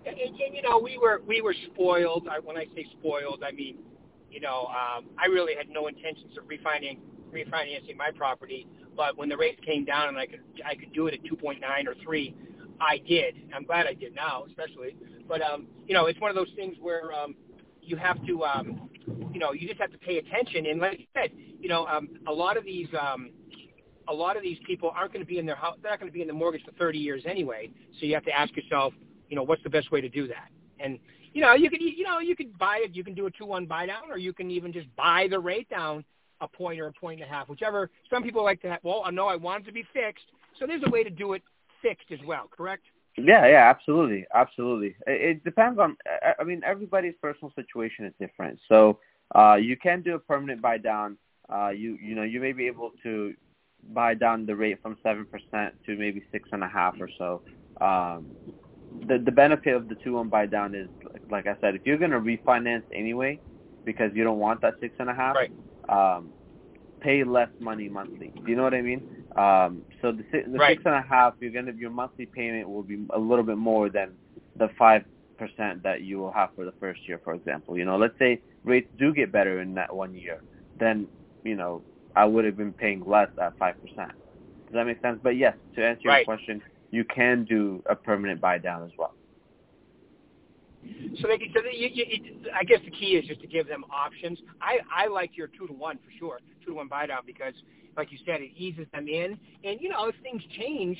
And, 0.06 0.18
and, 0.18 0.40
and 0.40 0.56
you 0.56 0.62
know, 0.62 0.80
we 0.80 0.98
were 0.98 1.22
we 1.28 1.42
were 1.42 1.56
spoiled. 1.74 2.28
I, 2.30 2.40
when 2.40 2.58
I 2.58 2.66
say 2.76 2.86
spoiled, 3.00 3.44
I 3.46 3.52
mean, 3.52 3.78
you 4.32 4.40
know, 4.40 4.68
um, 4.68 5.06
I 5.18 5.28
really 5.28 5.54
had 5.56 5.70
no 5.70 5.88
intentions 5.88 6.38
of 6.38 6.46
refinancing 6.46 7.00
refinancing 7.34 7.96
my 7.98 8.12
property. 8.16 8.68
But 8.96 9.18
when 9.18 9.30
the 9.30 9.38
rates 9.38 9.60
came 9.66 9.86
down 9.86 10.10
and 10.10 10.18
I 10.18 10.26
could 10.26 10.42
I 10.66 10.76
could 10.76 10.94
do 10.94 11.08
it 11.08 11.14
at 11.14 11.24
2.9 11.24 11.62
or 11.88 11.96
three, 12.04 12.36
I 12.80 12.98
did. 13.08 13.36
I'm 13.54 13.64
glad 13.64 13.88
I 13.88 13.94
did 13.94 14.16
now, 14.16 14.46
especially. 14.48 14.96
But 15.28 15.42
um, 15.42 15.68
you 15.86 15.94
know, 15.94 16.08
it's 16.08 16.20
one 16.20 16.30
of 16.30 16.36
those 16.36 16.52
things 16.56 16.76
where 16.82 17.14
um, 17.14 17.36
you 17.82 17.96
have 17.96 18.24
to, 18.26 18.44
um, 18.44 18.90
you 19.34 19.40
know, 19.40 19.54
you 19.54 19.68
just 19.68 19.80
have 19.80 19.92
to 19.92 19.98
pay 19.98 20.18
attention. 20.18 20.66
And 20.66 20.80
like 20.80 21.00
you 21.00 21.06
said, 21.14 21.32
you 21.60 21.70
know, 21.70 21.86
um, 21.86 22.10
a 22.28 22.34
lot 22.34 22.58
of 22.58 22.66
these. 22.66 22.88
Um, 23.00 23.32
a 24.08 24.14
lot 24.14 24.36
of 24.36 24.42
these 24.42 24.58
people 24.66 24.92
aren't 24.94 25.14
going 25.14 25.24
to 25.24 25.30
be 25.30 25.38
in 25.38 25.46
their 25.46 25.56
house. 25.56 25.78
They're 25.82 25.92
not 25.92 26.00
going 26.00 26.12
to 26.12 26.14
be 26.14 26.22
in 26.22 26.28
the 26.28 26.34
mortgage 26.34 26.64
for 26.66 26.72
30 26.72 26.98
years 26.98 27.22
anyway. 27.26 27.70
So 28.00 28.06
you 28.08 28.16
have 28.16 28.26
to 28.26 28.32
ask 28.32 28.54
yourself, 28.58 28.94
you 29.32 29.38
know, 29.38 29.44
what's 29.44 29.64
the 29.64 29.70
best 29.70 29.92
way 29.92 30.02
to 30.02 30.10
do 30.10 30.28
that? 30.28 30.50
And 30.80 31.00
you 31.34 31.42
know, 31.42 31.54
you 31.54 31.70
could 31.70 31.82
you 31.82 32.04
know 32.04 32.20
you 32.20 32.36
could 32.36 32.56
buy 32.60 32.82
it. 32.84 32.94
You 32.94 33.04
can 33.04 33.16
do 33.16 33.26
a 33.26 33.32
two 33.32 33.46
one 33.46 33.66
buy 33.66 33.86
down, 33.88 34.12
or 34.12 34.18
you 34.18 34.34
can 34.34 34.52
even 34.52 34.74
just 34.74 34.94
buy 34.96 35.28
the 35.30 35.40
rate 35.40 35.70
down 35.70 36.04
a 36.42 36.48
point 36.48 36.80
or 36.80 36.88
a 36.88 36.94
point 36.94 37.22
and 37.22 37.30
a 37.30 37.34
half, 37.34 37.48
whichever. 37.48 37.90
Some 38.10 38.22
people 38.22 38.44
like 38.44 38.62
to 38.64 38.70
have. 38.70 38.80
Well, 38.84 39.04
I 39.06 39.12
know 39.12 39.28
I 39.28 39.38
want 39.38 39.64
it 39.64 39.68
to 39.68 39.72
be 39.72 39.86
fixed, 39.94 40.26
so 40.60 40.68
there's 40.68 40.84
a 40.86 40.90
way 40.90 41.04
to 41.04 41.10
do 41.10 41.34
it 41.34 41.42
fixed 41.82 42.12
as 42.12 42.20
well. 42.28 42.50
Correct? 42.56 42.84
Yeah, 43.18 43.48
yeah, 43.48 43.70
absolutely, 43.70 44.26
absolutely. 44.34 44.96
It, 45.08 45.38
it 45.38 45.44
depends 45.46 45.80
on. 45.80 45.96
I 46.38 46.44
mean, 46.44 46.62
everybody's 46.66 47.16
personal 47.22 47.54
situation 47.56 48.06
is 48.06 48.14
different. 48.20 48.60
So 48.68 49.00
uh, 49.34 49.56
you 49.56 49.78
can 49.78 50.02
do 50.02 50.16
a 50.16 50.20
permanent 50.20 50.62
buy 50.62 50.78
down. 50.78 51.18
Uh, 51.50 51.70
you 51.70 51.98
you 52.02 52.16
know 52.16 52.24
you 52.24 52.42
may 52.42 52.52
be 52.52 52.68
able 52.68 52.92
to 53.04 53.34
buy 53.94 54.14
down 54.14 54.46
the 54.46 54.56
rate 54.56 54.82
from 54.82 54.98
seven 55.02 55.26
percent 55.26 55.76
to 55.86 55.96
maybe 55.96 56.22
six 56.34 56.50
and 56.52 56.64
a 56.64 56.68
half 56.68 56.96
or 57.00 57.10
so. 57.18 57.42
Um, 57.80 58.36
the 59.08 59.18
the 59.18 59.32
benefit 59.32 59.76
of 59.76 59.90
the 59.90 59.96
two 59.96 60.14
one 60.14 60.30
buy 60.30 60.46
down 60.46 60.76
is 60.76 60.88
like 61.30 61.48
I 61.48 61.56
said, 61.62 61.76
if 61.76 61.82
you're 61.86 61.98
gonna 61.98 62.20
refinance 62.20 62.84
anyway, 62.94 63.40
because 63.86 64.12
you 64.14 64.24
don't 64.24 64.40
want 64.40 64.62
that 64.62 64.76
six 64.80 64.94
and 65.00 65.10
a 65.10 65.14
half, 65.14 65.36
right. 65.36 65.52
um, 65.90 66.30
pay 67.00 67.24
less 67.24 67.50
money 67.60 67.90
monthly. 67.90 68.32
Do 68.36 68.50
you 68.52 68.56
know 68.56 68.64
what 68.64 68.74
I 68.74 68.82
mean? 68.82 69.26
Um, 69.36 69.82
so 70.02 70.12
the, 70.12 70.24
the 70.32 70.58
right. 70.58 70.78
six 70.78 70.84
and 70.86 70.96
a 70.96 71.02
half, 71.02 71.34
you're 71.40 71.52
gonna 71.52 71.74
your 71.74 71.90
monthly 71.90 72.26
payment 72.26 72.70
will 72.70 72.84
be 72.84 73.06
a 73.12 73.20
little 73.20 73.46
bit 73.46 73.58
more 73.58 73.90
than 73.90 74.12
the 74.58 74.70
five 74.78 75.04
percent 75.38 75.82
that 75.84 76.02
you 76.02 76.20
will 76.20 76.32
have 76.32 76.50
for 76.56 76.66
the 76.66 76.74
first 76.80 77.00
year, 77.08 77.20
for 77.24 77.34
example. 77.34 77.78
You 77.78 77.86
know, 77.86 77.98
let's 77.98 78.18
say 78.20 78.42
rates 78.64 78.90
do 79.00 79.14
get 79.14 79.32
better 79.32 79.62
in 79.62 79.74
that 79.76 79.94
one 79.94 80.14
year, 80.14 80.42
then 80.80 81.08
you 81.44 81.56
know 81.56 81.82
I 82.16 82.26
would 82.26 82.46
have 82.46 82.58
been 82.58 82.74
paying 82.74 83.04
less 83.06 83.30
at 83.42 83.58
five 83.58 83.76
percent. 83.82 84.12
Does 84.66 84.74
that 84.74 84.86
make 84.86 85.02
sense? 85.02 85.20
But 85.22 85.38
yes, 85.38 85.56
to 85.76 85.86
answer 85.86 86.08
right. 86.08 86.18
your 86.20 86.26
question, 86.26 86.62
you 86.92 87.06
can 87.06 87.46
do 87.46 87.82
a 87.90 87.96
permanent 87.96 88.40
buy 88.40 88.58
down 88.58 88.84
as 88.84 88.92
well. 88.98 89.14
So 91.22 91.28
they, 91.28 91.38
so 91.54 91.62
you, 91.72 91.90
you, 91.94 92.06
I 92.56 92.64
guess 92.64 92.80
the 92.84 92.92
key 92.92 93.12
is 93.12 93.26
just 93.28 93.42
to 93.42 93.48
give 93.48 93.68
them 93.68 93.84
options. 93.94 94.40
I, 94.62 94.80
I 94.94 95.08
like 95.08 95.38
your 95.38 95.48
two 95.48 95.68
to 95.68 95.74
one 95.74 95.98
for 95.98 96.12
sure, 96.18 96.40
two 96.66 96.72
to 96.72 96.78
one 96.78 96.88
buy 96.88 97.06
down 97.06 97.22
because, 97.26 97.54
like 97.96 98.12
you 98.12 98.18
said, 98.26 98.42
it 98.42 98.52
eases 98.58 98.88
them 98.94 99.08
in. 99.08 99.38
And 99.64 99.80
you 99.80 99.90
know, 99.90 100.08
if 100.08 100.16
things 100.24 100.42
change 100.60 100.98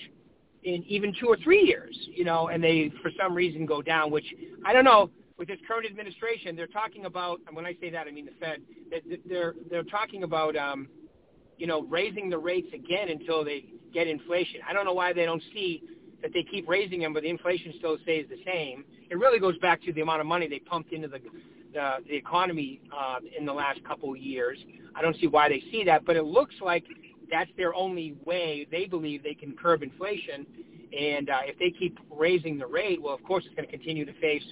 in 0.64 0.84
even 0.88 1.14
two 1.20 1.28
or 1.28 1.38
three 1.44 1.64
years, 1.64 1.98
you 2.14 2.24
know, 2.24 2.50
and 2.50 2.64
they 2.64 2.92
for 3.02 3.10
some 3.20 3.34
reason 3.34 3.66
go 3.66 3.82
down, 3.82 4.12
which 4.12 4.26
I 4.66 4.74
don't 4.74 4.86
know. 4.86 5.10
With 5.38 5.48
this 5.48 5.58
current 5.68 5.88
administration, 5.88 6.56
they're 6.56 6.68
talking 6.68 7.06
about, 7.06 7.40
and 7.48 7.56
when 7.56 7.66
I 7.66 7.76
say 7.82 7.90
that, 7.90 8.06
I 8.06 8.12
mean 8.12 8.28
the 8.28 8.32
Fed. 8.40 8.62
They're 9.28 9.56
they're 9.72 9.82
talking 9.82 10.22
about, 10.22 10.56
um, 10.56 10.88
you 11.58 11.66
know, 11.66 11.82
raising 11.82 12.30
the 12.30 12.38
rates 12.38 12.68
again 12.76 13.10
until 13.10 13.44
they 13.44 13.66
get 13.94 14.08
inflation. 14.08 14.62
I 14.68 14.74
don't 14.74 14.86
know 14.86 14.94
why 14.94 15.14
they 15.14 15.26
don't 15.26 15.44
see 15.54 15.84
that 16.22 16.32
they 16.34 16.44
keep 16.44 16.68
raising 16.68 17.00
them, 17.00 17.14
but 17.14 17.24
the 17.24 17.30
inflation 17.30 17.74
still 17.78 17.98
stays 18.04 18.26
the 18.30 18.38
same. 18.46 18.86
It 19.10 19.18
really 19.18 19.40
goes 19.40 19.58
back 19.58 19.82
to 19.84 19.94
the 19.94 20.02
amount 20.02 20.22
of 20.22 20.28
money 20.28 20.48
they 20.48 20.60
pumped 20.60 20.94
into 20.94 21.08
the 21.08 21.20
the, 21.74 21.98
the 22.08 22.16
economy 22.16 22.82
uh, 22.92 23.20
in 23.38 23.46
the 23.46 23.54
last 23.54 23.84
couple 23.86 24.12
of 24.12 24.18
years. 24.18 24.58
I 24.94 25.02
don't 25.02 25.16
see 25.20 25.28
why 25.28 25.50
they 25.50 25.64
see 25.72 25.84
that, 25.86 26.06
but 26.06 26.18
it 26.18 26.24
looks 26.24 26.56
like 26.62 26.84
that's 27.32 27.50
their 27.56 27.74
only 27.74 28.16
way. 28.26 28.68
They 28.70 28.86
believe 28.86 29.24
they 29.24 29.34
can 29.34 29.54
curb 29.54 29.82
inflation, 29.82 30.46
and 30.98 31.30
uh, 31.30 31.40
if 31.44 31.58
they 31.60 31.72
keep 31.72 31.98
raising 32.10 32.58
the 32.58 32.68
rate, 32.68 33.02
well, 33.02 33.14
of 33.14 33.24
course, 33.24 33.46
it's 33.46 33.56
going 33.56 33.66
to 33.66 33.72
continue 33.72 34.06
to 34.06 34.14
face 34.20 34.44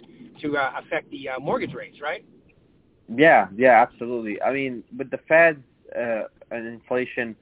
to 0.41 0.57
uh, 0.57 0.71
affect 0.77 1.11
the 1.11 1.29
uh, 1.29 1.39
mortgage 1.39 1.73
rates, 1.73 1.97
right? 2.01 2.23
Yeah, 3.13 3.47
yeah, 3.55 3.81
absolutely. 3.81 4.41
I 4.41 4.53
mean, 4.53 4.83
with 4.97 5.09
the 5.09 5.19
Fed, 5.27 5.61
uh, 5.95 6.23
an 6.51 6.65
inflation, 6.67 7.35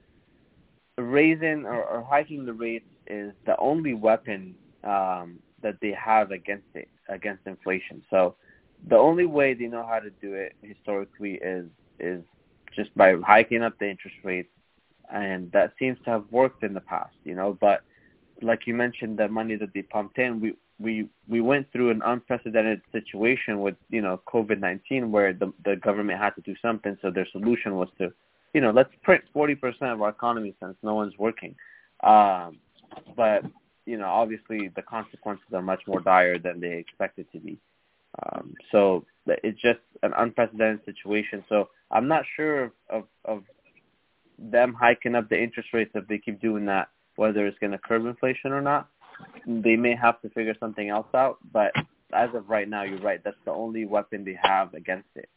raising 0.98 1.66
or, 1.66 1.84
or 1.84 2.04
hiking 2.04 2.46
the 2.46 2.54
rates 2.54 2.86
is 3.08 3.34
the 3.46 3.58
only 3.58 3.94
weapon 3.94 4.56
um, 4.84 5.40
that 5.62 5.78
they 5.82 5.92
have 5.92 6.32
against 6.32 6.68
it 6.76 6.90
against 7.10 7.46
inflation. 7.46 8.04
So 8.10 8.36
the 8.90 8.98
only 8.98 9.26
way 9.26 9.54
they 9.54 9.66
know 9.66 9.86
how 9.86 10.00
to 10.00 10.10
do 10.10 10.34
it 10.34 10.56
historically 10.62 11.36
is 11.36 11.68
is 12.00 12.24
just 12.76 12.96
by 12.96 13.16
hiking 13.26 13.64
up 13.64 13.78
the 13.80 13.90
interest 13.90 14.18
rates, 14.24 14.50
and 15.12 15.52
that 15.52 15.74
seems 15.80 15.98
to 16.06 16.12
have 16.12 16.26
worked 16.32 16.64
in 16.64 16.74
the 16.74 16.82
past, 16.82 17.16
you 17.24 17.36
know. 17.36 17.58
But 17.60 17.82
like 18.42 18.68
you 18.68 18.74
mentioned, 18.74 19.18
the 19.18 19.28
money 19.28 19.56
that 19.56 19.74
they 19.74 19.82
pumped 19.82 20.18
in, 20.20 20.40
we 20.40 20.54
we 20.80 21.08
we 21.28 21.42
went 21.42 21.72
through 21.72 21.90
an 21.90 22.02
unprecedented 22.06 22.82
situation 22.92 23.62
with 23.62 23.76
you 23.90 24.02
know 24.02 24.22
COVID 24.28 24.60
nineteen, 24.60 25.12
where 25.12 25.34
the 25.34 25.52
the 25.66 25.76
government 25.78 26.20
had 26.20 26.32
to 26.36 26.42
do 26.42 26.56
something. 26.62 26.98
So 27.02 27.10
their 27.10 27.28
solution 27.32 27.76
was 27.76 27.90
to, 27.98 28.14
you 28.54 28.62
know, 28.62 28.72
let's 28.72 28.90
print 29.04 29.24
forty 29.34 29.56
percent 29.56 29.92
of 29.92 30.02
our 30.02 30.10
economy 30.10 30.56
since 30.62 30.76
no 30.84 30.96
one's 30.96 31.18
working. 31.18 31.56
Um, 32.04 32.58
but 33.16 33.44
you 33.86 33.98
know, 33.98 34.08
obviously 34.08 34.70
the 34.76 34.82
consequences 34.82 35.46
are 35.54 35.62
much 35.62 35.82
more 35.88 36.02
dire 36.02 36.38
than 36.38 36.60
they 36.60 36.78
expected 36.78 37.26
to 37.32 37.40
be. 37.40 37.58
Um, 38.22 38.56
so 38.72 39.06
it's 39.28 39.62
just 39.62 39.80
an 40.04 40.12
unprecedented 40.18 40.84
situation. 40.86 41.44
So 41.50 41.70
I'm 41.92 42.08
not 42.08 42.24
sure 42.36 42.66
of, 42.66 42.72
of, 42.90 43.04
of 43.26 43.44
them 44.38 44.74
hiking 44.74 45.16
up 45.16 45.30
the 45.30 45.42
interest 45.42 45.70
rates 45.74 45.92
if 45.96 46.08
they 46.08 46.18
keep 46.18 46.42
doing 46.42 46.66
that, 46.66 46.90
whether 47.16 47.46
it's 47.48 47.58
going 47.60 47.72
to 47.72 47.78
curb 47.78 48.06
inflation 48.06 48.52
or 48.52 48.62
not. 48.62 48.90
They 49.46 49.76
may 49.76 49.96
have 49.96 50.22
to 50.22 50.30
figure 50.30 50.56
something 50.60 50.90
else 50.90 51.08
out, 51.14 51.38
but 51.52 51.72
as 52.14 52.30
of 52.34 52.50
right 52.50 52.70
now, 52.70 52.84
you're 52.84 53.00
right. 53.00 53.24
That's 53.24 53.38
the 53.46 53.52
only 53.52 53.86
weapon 53.86 54.24
they 54.24 54.38
have 54.42 54.74
against 54.74 55.10
it. 55.16 55.30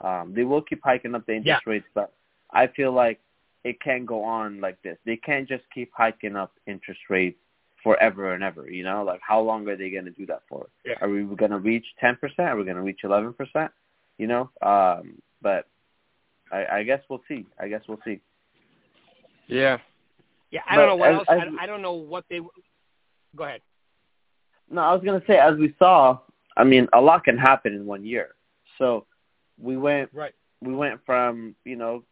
So 0.00 0.06
um, 0.08 0.32
they 0.34 0.44
will 0.44 0.62
keep 0.62 0.80
hiking 0.82 1.14
up 1.14 1.26
the 1.26 1.34
interest 1.34 1.62
yeah. 1.66 1.72
rates, 1.72 1.86
but 1.94 2.12
I 2.52 2.66
feel 2.68 2.92
like 2.92 3.20
it 3.64 3.80
can't 3.80 4.06
go 4.06 4.22
on 4.24 4.60
like 4.60 4.80
this. 4.82 4.96
They 5.04 5.16
can't 5.16 5.48
just 5.48 5.64
keep 5.74 5.90
hiking 5.94 6.36
up 6.36 6.52
interest 6.66 7.00
rates 7.08 7.38
forever 7.82 8.32
and 8.34 8.42
ever. 8.42 8.70
You 8.70 8.84
know, 8.84 9.02
like 9.04 9.20
how 9.26 9.40
long 9.40 9.68
are 9.68 9.76
they 9.76 9.90
going 9.90 10.06
to 10.06 10.10
do 10.10 10.26
that 10.26 10.42
for? 10.48 10.68
Yeah. 10.84 10.94
Are 11.00 11.08
we 11.08 11.22
going 11.24 11.50
to 11.50 11.58
reach 11.58 11.84
ten 12.00 12.16
percent? 12.16 12.48
Are 12.48 12.56
we 12.56 12.64
going 12.64 12.76
to 12.76 12.82
reach 12.82 13.00
eleven 13.04 13.32
percent? 13.32 13.70
You 14.18 14.26
know, 14.26 14.50
um, 14.62 15.20
but 15.42 15.66
I, 16.52 16.66
I 16.78 16.82
guess 16.82 17.00
we'll 17.08 17.22
see. 17.28 17.46
I 17.58 17.68
guess 17.68 17.82
we'll 17.88 18.00
see. 18.04 18.20
Yeah. 19.46 19.78
Yeah, 20.50 20.60
I 20.68 20.76
But 20.76 20.86
don't 20.86 20.88
know 20.88 20.96
what 20.96 21.10
as- 21.10 21.16
else. 21.16 21.26
as- 21.30 21.54
I, 21.60 21.64
I 21.64 21.66
don't 21.66 21.82
know 21.82 21.92
what 21.92 22.24
they. 22.28 22.40
Go 23.36 23.44
ahead. 23.44 23.60
No, 24.70 24.82
I 24.82 24.92
was 24.92 25.02
going 25.04 25.20
to 25.20 25.26
say 25.26 25.38
as 25.38 25.56
we 25.56 25.74
saw. 25.78 26.18
I 26.56 26.64
mean, 26.64 26.88
a 26.92 27.00
lot 27.00 27.24
can 27.24 27.38
happen 27.38 27.72
in 27.72 27.86
one 27.86 28.04
year. 28.04 28.30
So 28.76 29.06
we 29.60 29.76
went 29.76 30.10
Right. 30.12 30.34
we 30.60 30.74
went 30.74 31.00
from 31.04 31.54
you 31.64 31.76
know 31.76 32.04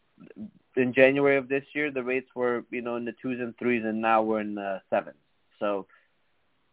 in 0.77 0.93
January 0.93 1.37
of 1.37 1.49
this 1.49 1.65
year 1.75 1.91
the 1.91 2.03
rates 2.03 2.29
were 2.35 2.65
you 2.71 2.83
know 2.83 2.97
in 2.97 3.05
the 3.05 3.15
twos 3.21 3.41
and 3.41 3.57
threes 3.59 3.83
and 3.85 4.01
now 4.01 4.23
we're 4.23 4.41
in 4.41 4.55
the 4.55 4.81
sevens. 4.91 5.17
So 5.59 5.87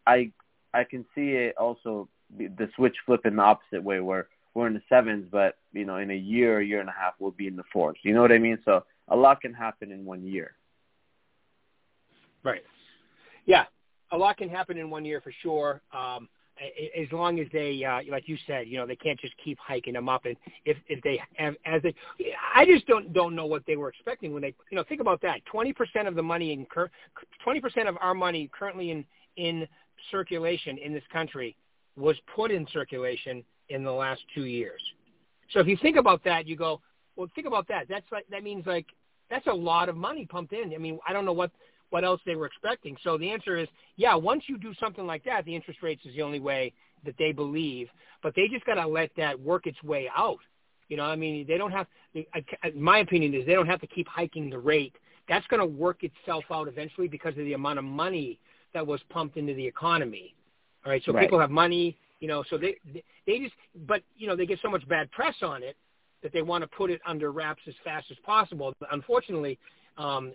I 0.05 0.31
I 0.73 0.83
can 0.83 1.05
see 1.15 1.31
it 1.31 1.57
also 1.57 2.09
the 2.37 2.69
switch 2.75 2.95
flip 3.05 3.25
in 3.25 3.35
the 3.35 3.41
opposite 3.41 3.83
way 3.83 3.99
where 3.99 4.27
we're 4.53 4.67
in 4.67 4.73
the 4.73 4.81
sevens 4.89 5.27
but 5.31 5.57
you 5.73 5.85
know 5.85 5.97
in 5.97 6.11
a 6.11 6.15
year 6.15 6.61
year 6.61 6.79
and 6.79 6.89
a 6.89 6.95
half 6.97 7.13
we'll 7.19 7.31
be 7.31 7.47
in 7.47 7.55
the 7.55 7.63
fours. 7.71 7.97
You 8.03 8.13
know 8.13 8.21
what 8.21 8.31
I 8.31 8.39
mean? 8.39 8.57
So 8.65 8.83
a 9.07 9.15
lot 9.15 9.41
can 9.41 9.53
happen 9.53 9.91
in 9.91 10.05
one 10.05 10.25
year. 10.25 10.55
Right. 12.43 12.63
Yeah, 13.45 13.65
a 14.11 14.17
lot 14.17 14.37
can 14.37 14.49
happen 14.49 14.77
in 14.77 14.89
one 14.89 15.05
year 15.05 15.21
for 15.21 15.31
sure. 15.41 15.81
Um, 15.91 16.29
as 16.97 17.11
long 17.11 17.39
as 17.39 17.47
they, 17.51 17.83
uh, 17.83 17.99
like 18.09 18.27
you 18.27 18.37
said, 18.47 18.67
you 18.67 18.77
know, 18.77 18.85
they 18.85 18.95
can't 18.95 19.19
just 19.19 19.33
keep 19.43 19.57
hiking 19.59 19.93
them 19.93 20.07
up. 20.07 20.25
And 20.25 20.35
if 20.63 20.77
if 20.87 21.01
they 21.03 21.21
as 21.37 21.81
they, 21.83 21.93
I 22.53 22.65
just 22.65 22.87
don't 22.87 23.11
don't 23.13 23.35
know 23.35 23.45
what 23.45 23.63
they 23.67 23.75
were 23.75 23.89
expecting 23.89 24.33
when 24.33 24.41
they, 24.41 24.53
you 24.69 24.77
know, 24.77 24.83
think 24.87 25.01
about 25.01 25.21
that. 25.21 25.45
Twenty 25.45 25.73
percent 25.73 26.07
of 26.07 26.15
the 26.15 26.23
money 26.23 26.53
in 26.53 26.65
twenty 27.43 27.59
percent 27.59 27.89
of 27.89 27.97
our 28.01 28.13
money 28.13 28.49
currently 28.57 28.91
in 28.91 29.05
in 29.37 29.67
circulation 30.11 30.77
in 30.77 30.93
this 30.93 31.03
country 31.11 31.55
was 31.97 32.15
put 32.33 32.51
in 32.51 32.65
circulation 32.71 33.43
in 33.69 33.83
the 33.83 33.91
last 33.91 34.21
two 34.33 34.45
years. 34.45 34.81
So 35.51 35.59
if 35.59 35.67
you 35.67 35.77
think 35.81 35.97
about 35.97 36.23
that, 36.23 36.47
you 36.47 36.55
go, 36.55 36.81
well, 37.15 37.29
think 37.35 37.47
about 37.47 37.67
that. 37.67 37.87
That's 37.89 38.05
like 38.11 38.25
that 38.31 38.43
means 38.43 38.65
like 38.65 38.85
that's 39.29 39.47
a 39.47 39.53
lot 39.53 39.89
of 39.89 39.95
money 39.95 40.25
pumped 40.25 40.53
in. 40.53 40.73
I 40.73 40.77
mean, 40.77 40.99
I 41.07 41.13
don't 41.13 41.25
know 41.25 41.33
what 41.33 41.51
what 41.89 42.03
else 42.03 42.21
they 42.25 42.35
were 42.35 42.45
expecting. 42.45 42.97
So 43.03 43.17
the 43.17 43.29
answer 43.29 43.57
is, 43.57 43.67
yeah, 43.95 44.15
once 44.15 44.43
you 44.47 44.57
do 44.57 44.73
something 44.79 45.05
like 45.05 45.23
that, 45.25 45.45
the 45.45 45.55
interest 45.55 45.81
rates 45.81 46.05
is 46.05 46.15
the 46.15 46.21
only 46.21 46.39
way 46.39 46.73
that 47.05 47.15
they 47.17 47.31
believe, 47.31 47.87
but 48.23 48.33
they 48.35 48.47
just 48.47 48.65
got 48.65 48.75
to 48.75 48.87
let 48.87 49.11
that 49.17 49.39
work 49.39 49.67
its 49.67 49.81
way 49.83 50.09
out. 50.15 50.39
You 50.89 50.97
know, 50.97 51.03
I 51.03 51.15
mean, 51.15 51.45
they 51.47 51.57
don't 51.57 51.71
have, 51.71 51.87
my 52.75 52.99
opinion 52.99 53.33
is 53.33 53.45
they 53.45 53.53
don't 53.53 53.67
have 53.67 53.81
to 53.81 53.87
keep 53.87 54.07
hiking 54.07 54.49
the 54.49 54.59
rate. 54.59 54.95
That's 55.27 55.45
going 55.47 55.59
to 55.59 55.65
work 55.65 56.03
itself 56.03 56.43
out 56.51 56.67
eventually 56.67 57.07
because 57.07 57.31
of 57.31 57.45
the 57.45 57.53
amount 57.53 57.79
of 57.79 57.85
money 57.85 58.39
that 58.73 58.85
was 58.85 58.99
pumped 59.09 59.37
into 59.37 59.53
the 59.53 59.65
economy. 59.65 60.35
All 60.85 60.91
right. 60.91 61.01
So 61.05 61.11
Right. 61.11 61.23
people 61.23 61.39
have 61.39 61.49
money, 61.49 61.97
you 62.19 62.27
know, 62.27 62.43
so 62.49 62.57
they, 62.57 62.75
they 63.25 63.39
just, 63.39 63.55
but, 63.87 64.03
you 64.17 64.27
know, 64.27 64.35
they 64.35 64.45
get 64.45 64.59
so 64.61 64.69
much 64.69 64.87
bad 64.87 65.11
press 65.11 65.35
on 65.41 65.63
it 65.63 65.75
that 66.21 66.31
they 66.33 66.41
want 66.41 66.61
to 66.63 66.67
put 66.67 66.91
it 66.91 67.01
under 67.05 67.31
wraps 67.31 67.61
as 67.67 67.73
fast 67.83 68.07
as 68.11 68.17
possible. 68.23 68.73
Unfortunately, 68.91 69.57
um, 69.97 70.33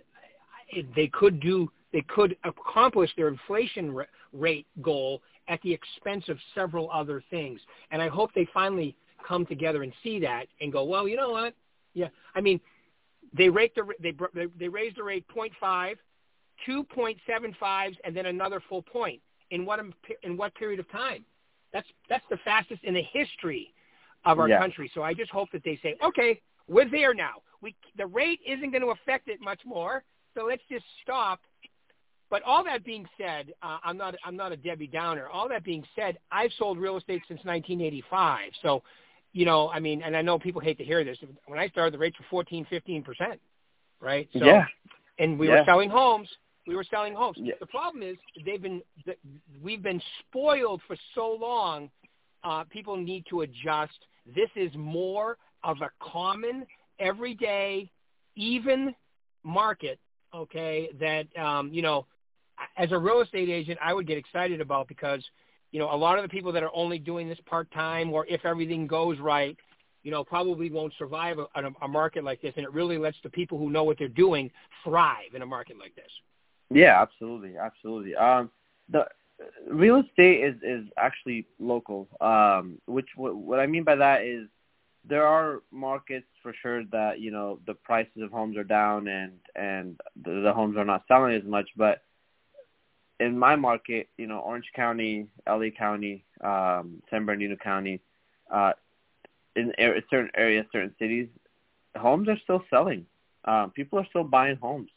they 0.95 1.07
could 1.07 1.39
do 1.39 1.71
they 1.91 2.01
could 2.01 2.37
accomplish 2.45 3.11
their 3.17 3.27
inflation 3.27 3.93
rate 4.31 4.65
goal 4.81 5.21
at 5.49 5.61
the 5.61 5.73
expense 5.73 6.29
of 6.29 6.37
several 6.55 6.89
other 6.91 7.21
things. 7.29 7.59
And 7.91 8.01
I 8.01 8.07
hope 8.07 8.31
they 8.33 8.47
finally 8.53 8.95
come 9.27 9.45
together 9.45 9.83
and 9.83 9.91
see 10.01 10.19
that 10.21 10.47
and 10.61 10.71
go, 10.71 10.85
well, 10.85 11.07
you 11.07 11.17
know 11.17 11.31
what? 11.31 11.53
Yeah, 11.93 12.07
I 12.33 12.39
mean, 12.41 12.61
they 13.33 13.49
rate 13.49 13.75
the 13.75 13.83
they 14.01 14.13
they, 14.57 14.67
raised 14.69 14.97
the 14.97 15.03
rate 15.03 15.25
0.5, 15.35 15.95
two 16.65 16.85
0.75s, 16.95 17.97
and 18.03 18.15
then 18.15 18.27
another 18.27 18.61
full 18.69 18.81
point 18.81 19.21
in 19.51 19.65
what 19.65 19.79
in 20.23 20.37
what 20.37 20.55
period 20.55 20.79
of 20.79 20.89
time? 20.91 21.25
That's 21.73 21.87
that's 22.09 22.23
the 22.29 22.37
fastest 22.37 22.83
in 22.83 22.93
the 22.93 23.03
history 23.03 23.73
of 24.25 24.39
our 24.39 24.47
Yeah. 24.47 24.59
country. 24.59 24.89
So 24.93 25.03
I 25.03 25.13
just 25.13 25.31
hope 25.31 25.51
that 25.51 25.63
they 25.63 25.77
say, 25.81 25.97
okay, 26.03 26.41
we're 26.67 26.89
there 26.89 27.13
now. 27.13 27.41
We 27.61 27.75
the 27.97 28.07
rate 28.07 28.39
isn't 28.45 28.71
going 28.71 28.81
to 28.81 28.89
affect 28.91 29.27
it 29.27 29.41
much 29.41 29.59
more, 29.65 30.03
so 30.35 30.45
let's 30.45 30.61
just 30.69 30.85
stop. 31.03 31.39
But 32.29 32.43
all 32.43 32.63
that 32.63 32.85
being 32.85 33.05
said, 33.17 33.53
uh, 33.61 33.77
I'm 33.83 33.97
not 33.97 34.15
I'm 34.23 34.37
not 34.37 34.51
a 34.53 34.57
Debbie 34.57 34.87
Downer. 34.87 35.27
All 35.27 35.49
that 35.49 35.63
being 35.65 35.83
said, 35.95 36.17
I've 36.31 36.51
sold 36.57 36.77
real 36.77 36.97
estate 36.97 37.21
since 37.27 37.39
1985. 37.43 38.51
So, 38.61 38.83
you 39.33 39.45
know, 39.45 39.69
I 39.69 39.79
mean, 39.79 40.01
and 40.01 40.15
I 40.15 40.21
know 40.21 40.39
people 40.39 40.61
hate 40.61 40.77
to 40.77 40.83
hear 40.85 41.03
this. 41.03 41.17
When 41.47 41.59
I 41.59 41.67
started, 41.67 41.93
the 41.93 41.97
rates 41.97 42.17
were 42.19 42.25
14, 42.29 42.65
15 42.69 43.03
percent, 43.03 43.39
right? 43.99 44.29
So, 44.33 44.45
yeah. 44.45 44.65
and 45.19 45.37
we 45.37 45.47
Yeah. 45.47 45.59
were 45.59 45.65
selling 45.65 45.89
homes. 45.89 46.29
We 46.67 46.75
were 46.75 46.85
selling 46.85 47.13
homes. 47.15 47.37
Yeah. 47.39 47.55
The 47.59 47.65
problem 47.65 48.01
is 48.01 48.15
they've 48.45 48.61
been 48.61 48.81
we've 49.61 49.83
been 49.83 50.01
spoiled 50.19 50.81
for 50.87 50.95
so 51.15 51.33
long. 51.39 51.89
Uh, 52.45 52.63
people 52.69 52.95
need 52.95 53.25
to 53.29 53.41
adjust. 53.41 53.97
This 54.25 54.49
is 54.55 54.71
more 54.75 55.37
of 55.63 55.77
a 55.81 55.89
common, 55.99 56.65
everyday, 56.99 57.91
even 58.35 58.95
market. 59.43 59.99
Okay, 60.33 60.89
that 60.99 61.27
um, 61.41 61.73
you 61.73 61.81
know, 61.81 62.05
as 62.77 62.91
a 62.91 62.97
real 62.97 63.21
estate 63.21 63.49
agent, 63.49 63.79
I 63.81 63.93
would 63.93 64.07
get 64.07 64.17
excited 64.17 64.61
about 64.61 64.87
because 64.87 65.23
you 65.71 65.79
know 65.79 65.93
a 65.93 65.95
lot 65.95 66.17
of 66.17 66.23
the 66.23 66.29
people 66.29 66.51
that 66.53 66.63
are 66.63 66.71
only 66.73 66.99
doing 66.99 67.27
this 67.27 67.39
part 67.45 67.69
time, 67.71 68.13
or 68.13 68.25
if 68.27 68.45
everything 68.45 68.87
goes 68.87 69.19
right, 69.19 69.57
you 70.03 70.11
know, 70.11 70.23
probably 70.23 70.71
won't 70.71 70.93
survive 70.97 71.37
a, 71.37 71.47
a, 71.55 71.71
a 71.81 71.87
market 71.87 72.23
like 72.23 72.41
this, 72.41 72.53
and 72.55 72.65
it 72.65 72.71
really 72.73 72.97
lets 72.97 73.17
the 73.23 73.29
people 73.29 73.57
who 73.57 73.69
know 73.69 73.83
what 73.83 73.97
they're 73.99 74.07
doing 74.07 74.49
thrive 74.83 75.35
in 75.35 75.41
a 75.41 75.45
market 75.45 75.77
like 75.77 75.95
this. 75.95 76.11
Yeah, 76.69 77.01
absolutely, 77.01 77.57
absolutely. 77.57 78.15
Um, 78.15 78.49
the 78.89 79.05
real 79.69 79.97
estate 79.97 80.43
is 80.43 80.55
is 80.63 80.87
actually 80.97 81.45
local. 81.59 82.07
Um, 82.21 82.79
which 82.85 83.07
what, 83.15 83.35
what 83.35 83.59
I 83.59 83.67
mean 83.67 83.83
by 83.83 83.95
that 83.95 84.23
is 84.23 84.47
there 85.07 85.25
are 85.25 85.61
markets 85.71 86.27
for 86.43 86.53
sure 86.61 86.83
that 86.85 87.19
you 87.19 87.31
know 87.31 87.59
the 87.65 87.73
prices 87.73 88.21
of 88.21 88.31
homes 88.31 88.57
are 88.57 88.63
down 88.63 89.07
and 89.07 89.33
and 89.55 89.99
the, 90.23 90.41
the 90.41 90.53
homes 90.53 90.77
are 90.77 90.85
not 90.85 91.03
selling 91.07 91.35
as 91.35 91.43
much. 91.43 91.69
But 91.75 92.03
in 93.19 93.37
my 93.37 93.55
market, 93.55 94.09
you 94.17 94.27
know, 94.27 94.39
Orange 94.39 94.69
County, 94.75 95.27
LA 95.47 95.69
County, 95.77 96.25
um, 96.43 97.01
San 97.09 97.25
Bernardino 97.25 97.55
County, 97.55 98.01
uh, 98.51 98.73
in 99.55 99.73
a- 99.77 100.01
certain 100.09 100.31
areas, 100.35 100.65
certain 100.71 100.95
cities, 100.97 101.27
homes 101.95 102.27
are 102.27 102.37
still 102.43 102.63
selling. 102.69 103.05
Um, 103.45 103.71
people 103.71 103.99
are 103.99 104.05
still 104.09 104.23
buying 104.23 104.57
homes. 104.57 104.89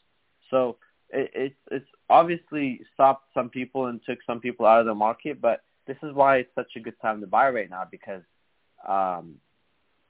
So 0.49 0.77
it, 1.09 1.31
it's 1.33 1.55
it's 1.71 1.89
obviously 2.09 2.81
stopped 2.93 3.29
some 3.33 3.49
people 3.49 3.87
and 3.87 3.99
took 4.05 4.19
some 4.25 4.39
people 4.39 4.65
out 4.65 4.79
of 4.79 4.85
the 4.85 4.95
market, 4.95 5.41
but 5.41 5.61
this 5.87 5.97
is 6.03 6.13
why 6.13 6.37
it's 6.37 6.55
such 6.55 6.71
a 6.75 6.79
good 6.79 6.99
time 7.01 7.21
to 7.21 7.27
buy 7.27 7.49
right 7.49 7.69
now 7.69 7.83
because 7.89 8.21
um, 8.87 9.35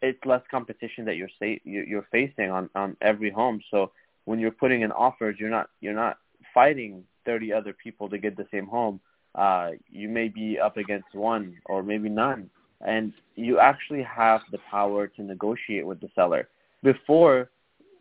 it's 0.05 0.25
less 0.25 0.41
competition 0.49 1.05
that 1.05 1.15
you're 1.15 1.29
sa- 1.39 1.61
you're 1.63 1.85
you're 1.85 2.07
facing 2.11 2.49
on 2.51 2.69
on 2.75 2.95
every 3.01 3.31
home. 3.31 3.61
So 3.71 3.91
when 4.25 4.39
you're 4.39 4.51
putting 4.51 4.81
in 4.81 4.91
offers, 4.91 5.37
you're 5.39 5.49
not 5.49 5.69
you're 5.81 5.93
not 5.93 6.17
fighting 6.53 7.03
30 7.25 7.51
other 7.51 7.73
people 7.73 8.09
to 8.09 8.17
get 8.17 8.37
the 8.37 8.47
same 8.51 8.67
home. 8.67 8.99
Uh, 9.33 9.71
you 9.89 10.07
may 10.07 10.27
be 10.27 10.59
up 10.59 10.77
against 10.77 11.13
one 11.13 11.55
or 11.65 11.83
maybe 11.83 12.09
none, 12.09 12.49
and 12.81 13.13
you 13.35 13.59
actually 13.59 14.03
have 14.03 14.41
the 14.51 14.59
power 14.69 15.07
to 15.07 15.21
negotiate 15.21 15.85
with 15.85 15.99
the 15.99 16.09
seller. 16.15 16.47
Before, 16.83 17.49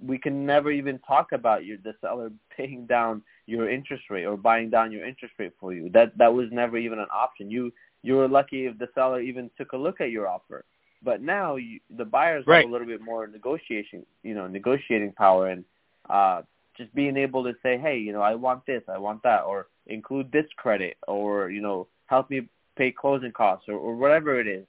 we 0.04 0.18
can 0.18 0.46
never 0.46 0.70
even 0.70 0.98
talk 1.00 1.32
about 1.32 1.64
your 1.64 1.78
the 1.78 1.94
seller 2.00 2.30
paying 2.56 2.86
down 2.86 3.22
your 3.46 3.68
interest 3.68 4.04
rate 4.10 4.24
or 4.24 4.36
buying 4.36 4.70
down 4.70 4.92
your 4.92 5.06
interest 5.06 5.34
rate 5.38 5.52
for 5.60 5.72
you. 5.72 5.90
That 5.90 6.16
that 6.18 6.32
was 6.32 6.48
never 6.52 6.76
even 6.76 6.98
an 6.98 7.08
option. 7.12 7.50
You 7.50 7.72
you 8.02 8.14
were 8.16 8.28
lucky 8.28 8.66
if 8.66 8.78
the 8.78 8.88
seller 8.94 9.20
even 9.20 9.50
took 9.56 9.72
a 9.72 9.76
look 9.76 10.00
at 10.00 10.10
your 10.10 10.28
offer. 10.28 10.64
But 11.04 11.22
now 11.22 11.56
you, 11.56 11.80
the 11.96 12.04
buyers 12.04 12.44
right. 12.46 12.62
have 12.62 12.70
a 12.70 12.72
little 12.72 12.86
bit 12.86 13.00
more 13.00 13.26
negotiation, 13.26 14.06
you 14.22 14.34
know, 14.34 14.46
negotiating 14.46 15.12
power 15.12 15.48
and 15.48 15.64
uh 16.08 16.42
just 16.76 16.94
being 16.94 17.16
able 17.16 17.44
to 17.44 17.52
say, 17.62 17.78
hey, 17.78 17.98
you 17.98 18.12
know, 18.12 18.20
I 18.20 18.34
want 18.34 18.66
this, 18.66 18.82
I 18.88 18.98
want 18.98 19.22
that, 19.22 19.42
or 19.44 19.68
include 19.86 20.32
this 20.32 20.46
credit, 20.56 20.96
or 21.06 21.50
you 21.50 21.60
know, 21.60 21.86
help 22.06 22.30
me 22.30 22.48
pay 22.76 22.90
closing 22.90 23.32
costs, 23.32 23.66
or, 23.68 23.74
or 23.74 23.94
whatever 23.96 24.40
it 24.40 24.48
is. 24.48 24.66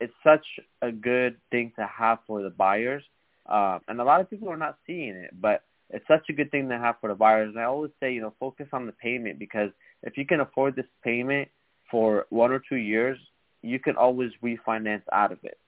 It's 0.00 0.14
such 0.24 0.44
a 0.80 0.90
good 0.90 1.36
thing 1.50 1.72
to 1.78 1.86
have 1.86 2.18
for 2.26 2.42
the 2.42 2.50
buyers, 2.50 3.02
uh, 3.46 3.78
and 3.88 4.00
a 4.00 4.04
lot 4.04 4.20
of 4.20 4.30
people 4.30 4.48
are 4.48 4.56
not 4.56 4.78
seeing 4.86 5.14
it, 5.14 5.30
but 5.40 5.62
it's 5.90 6.06
such 6.08 6.24
a 6.30 6.32
good 6.32 6.50
thing 6.50 6.68
to 6.70 6.78
have 6.78 6.96
for 7.00 7.08
the 7.08 7.14
buyers. 7.14 7.50
And 7.50 7.60
I 7.60 7.64
always 7.64 7.92
say, 8.00 8.12
you 8.12 8.22
know, 8.22 8.32
focus 8.40 8.66
on 8.72 8.86
the 8.86 8.92
payment 8.92 9.38
because 9.38 9.70
if 10.02 10.16
you 10.16 10.26
can 10.26 10.40
afford 10.40 10.74
this 10.74 10.86
payment 11.04 11.48
for 11.90 12.26
one 12.30 12.50
or 12.50 12.62
two 12.66 12.76
years, 12.76 13.18
you 13.60 13.78
can 13.78 13.96
always 13.96 14.30
refinance 14.42 15.02
out 15.12 15.32
of 15.32 15.38
it. 15.44 15.58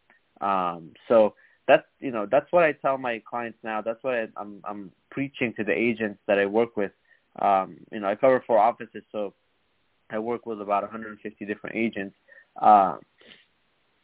Um, 0.45 0.93
so 1.09 1.35
that's 1.67 1.87
you 2.01 2.11
know 2.11 2.27
that's 2.31 2.51
what 2.53 2.65
I 2.65 2.73
tell 2.73 2.99
my 2.99 3.23
clients 3.29 3.59
now. 3.63 3.81
That's 3.81 4.03
what 4.03 4.15
I, 4.15 4.27
I'm 4.37 4.61
I'm 4.65 4.93
preaching 5.11 5.55
to 5.57 5.65
the 5.65 5.73
agents 5.73 6.21
that 6.27 6.39
I 6.39 6.47
work 6.47 6.77
with. 6.77 6.93
Um, 7.41 7.79
you 7.91 8.01
know, 8.01 8.09
I 8.09 8.15
cover 8.15 8.45
four 8.47 8.59
offices, 8.59 9.03
so 9.11 9.33
I 10.11 10.19
work 10.19 10.47
with 10.47 10.61
about 10.61 10.83
150 10.83 11.45
different 11.47 11.77
agents. 11.77 12.15
Uh, 12.61 12.97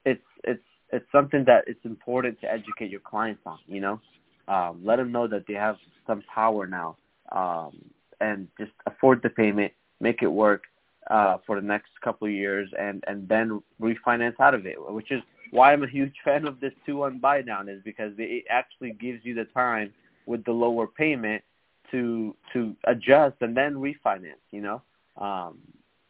it's 0.05 0.25
it's 0.45 0.63
it's 0.93 1.07
something 1.13 1.45
that 1.47 1.65
it's 1.67 1.85
important 1.85 2.41
to 2.41 2.51
educate 2.51 2.91
your 2.91 3.01
clients 3.01 3.43
on. 3.45 3.59
You 3.67 3.81
know, 3.81 4.01
um, 4.49 4.81
let 4.83 4.97
them 4.97 5.13
know 5.13 5.29
that 5.29 5.45
they 5.47 5.55
have 5.55 5.77
some 6.07 6.23
power 6.33 6.67
now, 6.67 6.97
um, 7.33 7.79
and 8.21 8.49
just 8.59 8.73
afford 8.87 9.23
the 9.23 9.31
payment, 9.31 9.73
make 10.01 10.23
it 10.23 10.29
work 10.29 10.63
uh, 11.11 11.37
for 11.47 11.61
the 11.61 11.67
next 11.67 11.91
couple 12.03 12.27
of 12.27 12.33
years, 12.33 12.71
and 12.79 13.05
and 13.07 13.29
then 13.29 13.63
refinance 13.81 14.41
out 14.41 14.55
of 14.55 14.65
it, 14.67 14.77
which 14.93 15.13
is 15.13 15.21
why 15.51 15.73
I'm 15.73 15.83
a 15.83 15.89
huge 15.89 16.15
fan 16.25 16.47
of 16.47 16.61
this 16.61 16.73
two 16.87 16.97
one 16.97 17.19
buy 17.19 17.43
down 17.43 17.69
is 17.69 17.81
because 17.85 18.13
it 18.19 18.45
actually 18.51 18.93
gives 18.93 19.25
you 19.25 19.35
the 19.35 19.45
time 19.47 19.93
with 20.27 20.45
the 20.45 20.53
lower 20.53 20.87
payment 20.87 21.43
to 21.91 22.35
to 22.53 22.75
adjust 22.85 23.37
and 23.41 23.57
then 23.57 23.75
refinance. 23.75 24.43
You 24.51 24.63
know, 24.63 24.83
um, 25.17 25.59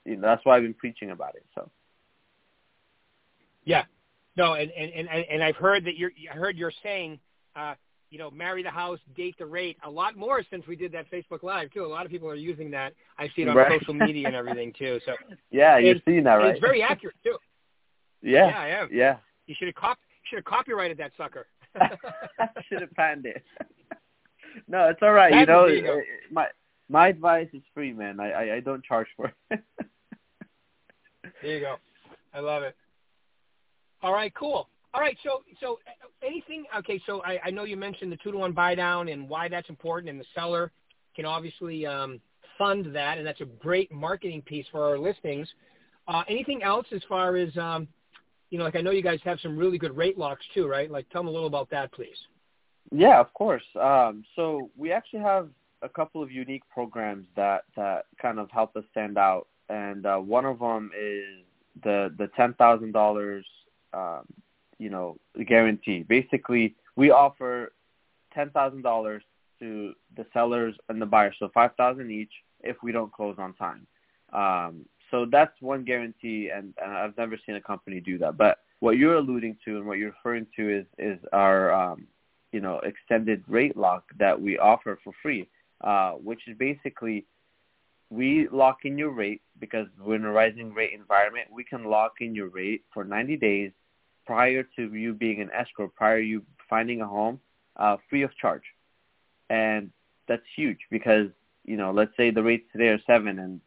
you 0.05 0.17
know 0.17 0.23
that's 0.23 0.45
why 0.45 0.57
I've 0.57 0.63
been 0.63 0.75
preaching 0.75 1.11
about 1.11 1.35
it. 1.35 1.45
So. 1.55 1.71
Yeah, 3.65 3.85
no, 4.37 4.55
and 4.55 4.71
and 4.71 4.93
and 4.93 5.09
and 5.09 5.43
I've 5.43 5.57
heard 5.57 5.85
that 5.85 5.97
you're 5.97 6.13
I 6.31 6.35
heard 6.35 6.57
you're 6.57 6.73
saying. 6.83 7.19
Uh, 7.57 7.75
you 8.11 8.19
know, 8.19 8.31
marry 8.31 8.63
the 8.63 8.71
house, 8.71 8.99
date 9.17 9.37
the 9.39 9.47
rate. 9.47 9.77
A 9.85 9.91
lot 9.91 10.17
more 10.17 10.43
since 10.51 10.67
we 10.67 10.75
did 10.75 10.91
that 10.93 11.09
Facebook 11.11 11.45
Live 11.45 11.73
too. 11.73 11.85
A 11.85 11.87
lot 11.87 12.05
of 12.05 12.11
people 12.11 12.29
are 12.29 12.35
using 12.35 12.71
that. 12.73 12.93
I 13.17 13.29
see 13.37 13.43
it 13.43 13.49
on 13.49 13.57
right. 13.57 13.81
social 13.81 13.95
media 13.95 14.27
and 14.27 14.35
everything 14.35 14.73
too. 14.77 14.99
So 15.07 15.15
yeah, 15.51 15.79
you're 15.79 15.95
seeing 16.05 16.25
that, 16.25 16.35
right? 16.35 16.51
It's 16.51 16.61
very 16.61 16.83
accurate 16.83 17.17
too. 17.25 17.37
Yeah, 18.23 18.49
yeah, 18.49 18.59
I 18.59 18.69
am. 18.69 18.89
Yeah, 18.93 19.17
you 19.51 19.57
should 19.59 19.67
have 19.67 19.75
cop 19.75 19.99
should 20.29 20.37
have 20.37 20.45
copyrighted 20.45 20.97
that 20.99 21.11
sucker. 21.17 21.47
should 22.69 22.81
have 22.81 22.95
panned 22.95 23.27
it. 23.27 23.43
no, 24.69 24.89
it's 24.89 25.01
all 25.03 25.13
right. 25.13 25.33
That 25.33 25.69
you 25.69 25.83
know, 25.83 26.01
my 26.31 26.47
my 26.89 27.09
advice 27.09 27.49
is 27.53 27.63
free, 27.75 27.93
man. 27.93 28.21
I 28.21 28.31
I, 28.31 28.55
I 28.57 28.61
don't 28.61 28.85
charge 28.85 29.09
for 29.17 29.33
it. 29.51 29.61
there 31.43 31.55
you 31.55 31.61
go. 31.61 31.77
I 32.33 32.39
love 32.39 32.63
it. 32.63 32.77
All 34.03 34.13
right, 34.13 34.33
cool. 34.35 34.69
All 34.95 35.01
right, 35.01 35.17
so 35.25 35.43
so 35.61 35.81
uh, 35.87 36.27
anything? 36.27 36.65
Okay, 36.79 37.03
so 37.05 37.21
I, 37.23 37.41
I 37.47 37.51
know 37.51 37.65
you 37.65 37.77
mentioned 37.77 38.13
the 38.13 38.19
two 38.19 38.31
to 38.31 38.39
one 38.39 38.53
buy 38.53 38.77
down 38.77 39.09
and 39.09 39.29
why 39.29 39.49
that's 39.49 39.69
important, 39.69 40.11
and 40.11 40.21
the 40.21 40.25
seller 40.33 40.71
can 41.17 41.25
obviously 41.25 41.87
um, 41.87 42.21
fund 42.57 42.95
that, 42.95 43.19
and 43.19 43.27
that's 43.27 43.41
a 43.41 43.47
great 43.47 43.91
marketing 43.91 44.43
piece 44.43 44.67
for 44.71 44.85
our 44.85 44.97
listings. 44.97 45.49
Uh, 46.07 46.23
anything 46.29 46.63
else 46.63 46.87
as 46.93 47.03
far 47.09 47.37
as 47.37 47.57
um, 47.57 47.89
you 48.51 48.59
know? 48.59 48.65
Like 48.65 48.77
I 48.77 48.81
know 48.81 48.91
you 48.91 49.03
guys 49.03 49.21
have 49.25 49.41
some 49.41 49.57
really 49.57 49.79
good 49.79 49.97
rate 49.97 50.19
locks 50.19 50.45
too, 50.55 50.67
right? 50.67 50.91
Like 50.91 51.09
tell 51.11 51.23
me 51.23 51.31
a 51.31 51.33
little 51.33 51.49
about 51.49 51.71
that, 51.71 51.93
please. 51.93 52.17
Yeah, 52.93 53.21
of 53.21 53.33
course. 53.35 53.63
Um, 53.81 54.25
so 54.37 54.71
we 54.77 54.93
actually 54.93 55.21
have 55.21 55.49
a 55.83 55.89
couple 55.89 56.23
of 56.23 56.31
unique 56.31 56.63
programs 56.73 57.27
that 57.37 57.65
that 57.77 58.07
kind 58.21 58.39
of 58.39 58.51
help 58.51 58.77
us 58.77 58.85
stand 58.91 59.17
out, 59.17 59.47
and 59.69 60.07
uh, 60.07 60.19
one 60.19 60.45
of 60.45 60.59
them 60.59 60.91
is 60.99 61.45
the 61.83 62.13
the 62.19 62.29
ten 62.37 62.55
thousand 62.55 62.93
dollars 62.93 63.47
um, 63.93 64.25
you 64.79 64.91
know, 64.91 65.19
guarantee. 65.47 66.03
Basically, 66.03 66.75
we 66.97 67.11
offer 67.11 67.73
ten 68.35 68.51
thousand 68.51 68.83
dollars 68.83 69.23
to 69.59 69.93
the 70.17 70.27
sellers 70.33 70.75
and 70.89 71.01
the 71.01 71.07
buyers, 71.07 71.37
so 71.39 71.51
five 71.53 71.73
thousand 71.77 72.11
each 72.11 72.33
if 72.63 72.77
we 72.83 72.93
don't 72.93 73.13
close 73.13 73.37
on 73.39 73.55
time. 73.55 73.87
Um, 74.33 74.87
so 75.11 75.27
that's 75.31 75.53
one 75.61 75.85
guarantee, 75.85 76.51
and, 76.55 76.75
and 76.83 76.93
I've 76.93 77.17
never 77.17 77.39
seen 77.47 77.57
a 77.57 77.61
company 77.61 78.01
do 78.01 78.19
that. 78.19 78.37
But 78.37 78.59
what 78.81 78.97
you're 78.97 79.17
alluding 79.17 79.57
to 79.65 79.77
and 79.77 79.87
what 79.87 79.99
you're 79.99 80.11
referring 80.11 80.47
to 80.57 80.79
is 80.81 80.87
is 80.99 81.19
our 81.33 81.73
um, 81.73 82.07
you 82.53 82.61
know 82.61 82.81
extended 82.81 83.43
rate 83.49 83.77
lock 83.77 84.05
that 84.19 84.41
we 84.41 84.59
offer 84.59 84.99
for 85.03 85.13
free, 85.23 85.49
uh, 85.83 86.13
which 86.13 86.41
is 86.49 86.57
basically 86.59 87.27
we 88.11 88.49
lock 88.51 88.85
in 88.85 88.99
your 88.99 89.11
rate 89.11 89.41
because 89.61 89.87
we're 90.01 90.17
in 90.17 90.25
a 90.25 90.33
rising 90.33 90.75
rate 90.75 90.93
environment. 90.93 91.49
We 91.51 91.65
can 91.65 91.85
lock 91.85 92.15
in 92.21 92.35
your 92.35 92.49
rate 92.49 92.83
for 92.93 93.05
90 93.05 93.37
days 93.37 93.71
prior 94.27 94.65
to 94.77 94.95
you 94.95 95.15
being 95.15 95.41
an 95.41 95.51
escrow, 95.53 95.89
prior 95.89 96.21
to 96.21 96.27
you 96.27 96.43
finding 96.69 97.01
a 97.01 97.07
home, 97.07 97.41
uh, 97.77 97.97
free 98.09 98.23
of 98.23 98.37
charge. 98.37 98.65
And 99.49 99.91
that's 100.29 100.43
huge 100.57 100.79
because, 100.91 101.29
you 101.65 101.77
know, 101.77 101.93
let's 101.93 102.17
say 102.17 102.31
the 102.31 102.43
rates 102.43 102.65
today 102.73 102.89
are 102.89 103.01
seven 103.07 103.39
and 103.39 103.61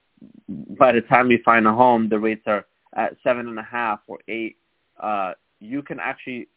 by 0.48 0.92
the 0.92 1.02
time 1.02 1.32
you 1.32 1.40
find 1.44 1.68
a 1.68 1.74
home, 1.74 2.10
the 2.10 2.20
rates 2.20 2.44
are 2.46 2.66
at 2.96 3.16
seven 3.24 3.48
and 3.48 3.60
a 3.60 3.64
half 3.64 4.00
or 4.08 4.20
eight. 4.28 4.58
Uh, 5.00 5.34
you 5.60 5.82
can 5.82 6.00
actually 6.00 6.48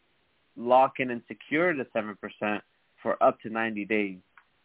lock 0.55 0.99
in 0.99 1.11
and 1.11 1.21
secure 1.27 1.75
the 1.75 1.85
7% 1.95 2.61
for 3.01 3.21
up 3.21 3.39
to 3.41 3.49
90 3.49 3.85
days, 3.85 4.17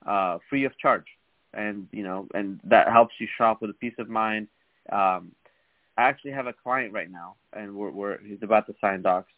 uh, 0.06 0.38
free 0.48 0.64
of 0.64 0.76
charge. 0.78 1.06
And, 1.54 1.86
you 1.92 2.02
know, 2.02 2.26
and 2.34 2.60
that 2.64 2.90
helps 2.90 3.14
you 3.18 3.28
shop 3.36 3.60
with 3.60 3.70
a 3.70 3.74
peace 3.74 3.94
of 3.98 4.08
mind. 4.08 4.48
Um, 4.90 5.32
I 5.96 6.04
actually 6.04 6.32
have 6.32 6.46
a 6.46 6.54
client 6.54 6.92
right 6.94 7.10
now, 7.10 7.36
and 7.52 7.74
we're, 7.74 7.90
we're 7.90 8.18
he's 8.18 8.42
about 8.42 8.66
to 8.66 8.74
sign 8.80 9.02
docs. 9.02 9.30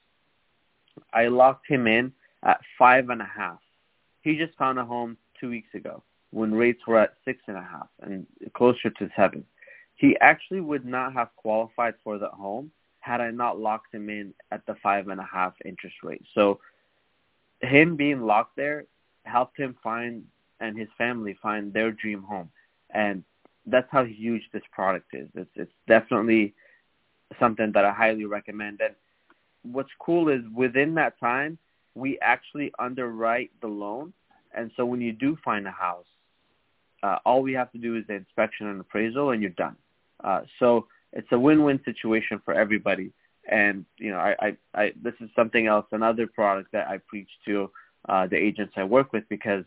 I 1.12 1.27
locked 1.27 1.66
him 1.68 1.88
in 1.88 2.12
at 2.44 2.61
five 2.79 3.11
and 3.11 3.20
a 3.20 3.27
half. 3.27 3.59
He 4.22 4.37
just 4.37 4.57
found 4.57 4.79
a 4.79 4.85
home 4.85 5.16
two 5.40 5.50
weeks 5.50 5.74
ago 5.74 6.03
when 6.31 6.55
rates 6.55 6.81
were 6.87 6.98
at 6.98 7.14
six 7.24 7.40
and 7.48 7.57
a 7.57 7.62
half 7.62 7.88
and 8.03 8.27
closer 8.55 8.90
to 8.90 9.11
seven. 9.16 9.44
He 9.97 10.17
actually 10.21 10.61
would 10.61 10.85
not 10.85 11.13
have 11.13 11.29
qualified 11.37 11.95
for 12.03 12.19
the 12.19 12.29
home 12.29 12.71
had 13.01 13.21
I 13.21 13.31
not 13.31 13.59
locked 13.59 13.95
him 13.95 14.09
in 14.09 14.35
at 14.51 14.65
the 14.67 14.75
five 14.83 15.09
and 15.09 15.21
a 15.21 15.29
half 15.31 15.53
interest 15.65 15.97
rate. 16.03 16.25
So 16.35 16.59
him 17.61 17.97
being 17.97 18.23
locked 18.23 18.57
there 18.57 18.87
helped 19.25 19.59
him 19.59 19.77
find 19.83 20.25
and 20.61 20.79
his 20.79 20.89
family 20.97 21.37
find 21.43 21.73
their 21.73 21.93
dream 21.93 22.23
home. 22.23 22.51
And 22.91 23.25
that's 23.67 23.89
how 23.91 24.05
huge 24.05 24.43
this 24.53 24.63
product 24.73 25.09
is. 25.13 25.29
It's 25.35 25.51
it's 25.55 25.73
definitely 25.87 26.55
something 27.39 27.73
that 27.73 27.85
I 27.85 27.93
highly 27.93 28.25
recommend. 28.25 28.81
And 28.81 28.95
what's 29.63 29.91
cool 29.99 30.29
is 30.29 30.43
within 30.55 30.95
that 30.95 31.19
time 31.19 31.59
we 31.95 32.19
actually 32.21 32.73
underwrite 32.79 33.51
the 33.61 33.69
loan, 33.69 34.13
and 34.55 34.71
so 34.77 34.85
when 34.85 35.01
you 35.01 35.13
do 35.13 35.37
find 35.45 35.67
a 35.67 35.71
house, 35.71 36.07
uh, 37.03 37.19
all 37.25 37.43
we 37.43 37.53
have 37.53 37.71
to 37.73 37.79
do 37.79 37.97
is 37.97 38.05
the 38.07 38.15
inspection 38.15 38.67
and 38.67 38.81
appraisal, 38.81 39.31
and 39.31 39.43
you're 39.43 39.51
done. 39.53 39.77
Uh, 40.25 40.41
so 40.59 40.87
it's 41.13 41.29
a 41.33 41.39
win-win 41.39 41.81
situation 41.85 42.41
for 42.45 42.55
everybody. 42.55 43.13
And 43.49 43.85
you 43.99 44.11
know, 44.11 44.19
I, 44.19 44.35
I, 44.41 44.57
I 44.75 44.93
this 45.01 45.15
is 45.21 45.29
something 45.37 45.67
else, 45.67 45.87
another 45.93 46.27
product 46.27 46.73
that 46.73 46.89
I 46.89 46.99
preach 47.07 47.29
to 47.47 47.71
uh, 48.09 48.27
the 48.27 48.37
agents 48.37 48.73
I 48.77 48.85
work 48.85 49.13
with 49.13 49.25
because 49.29 49.65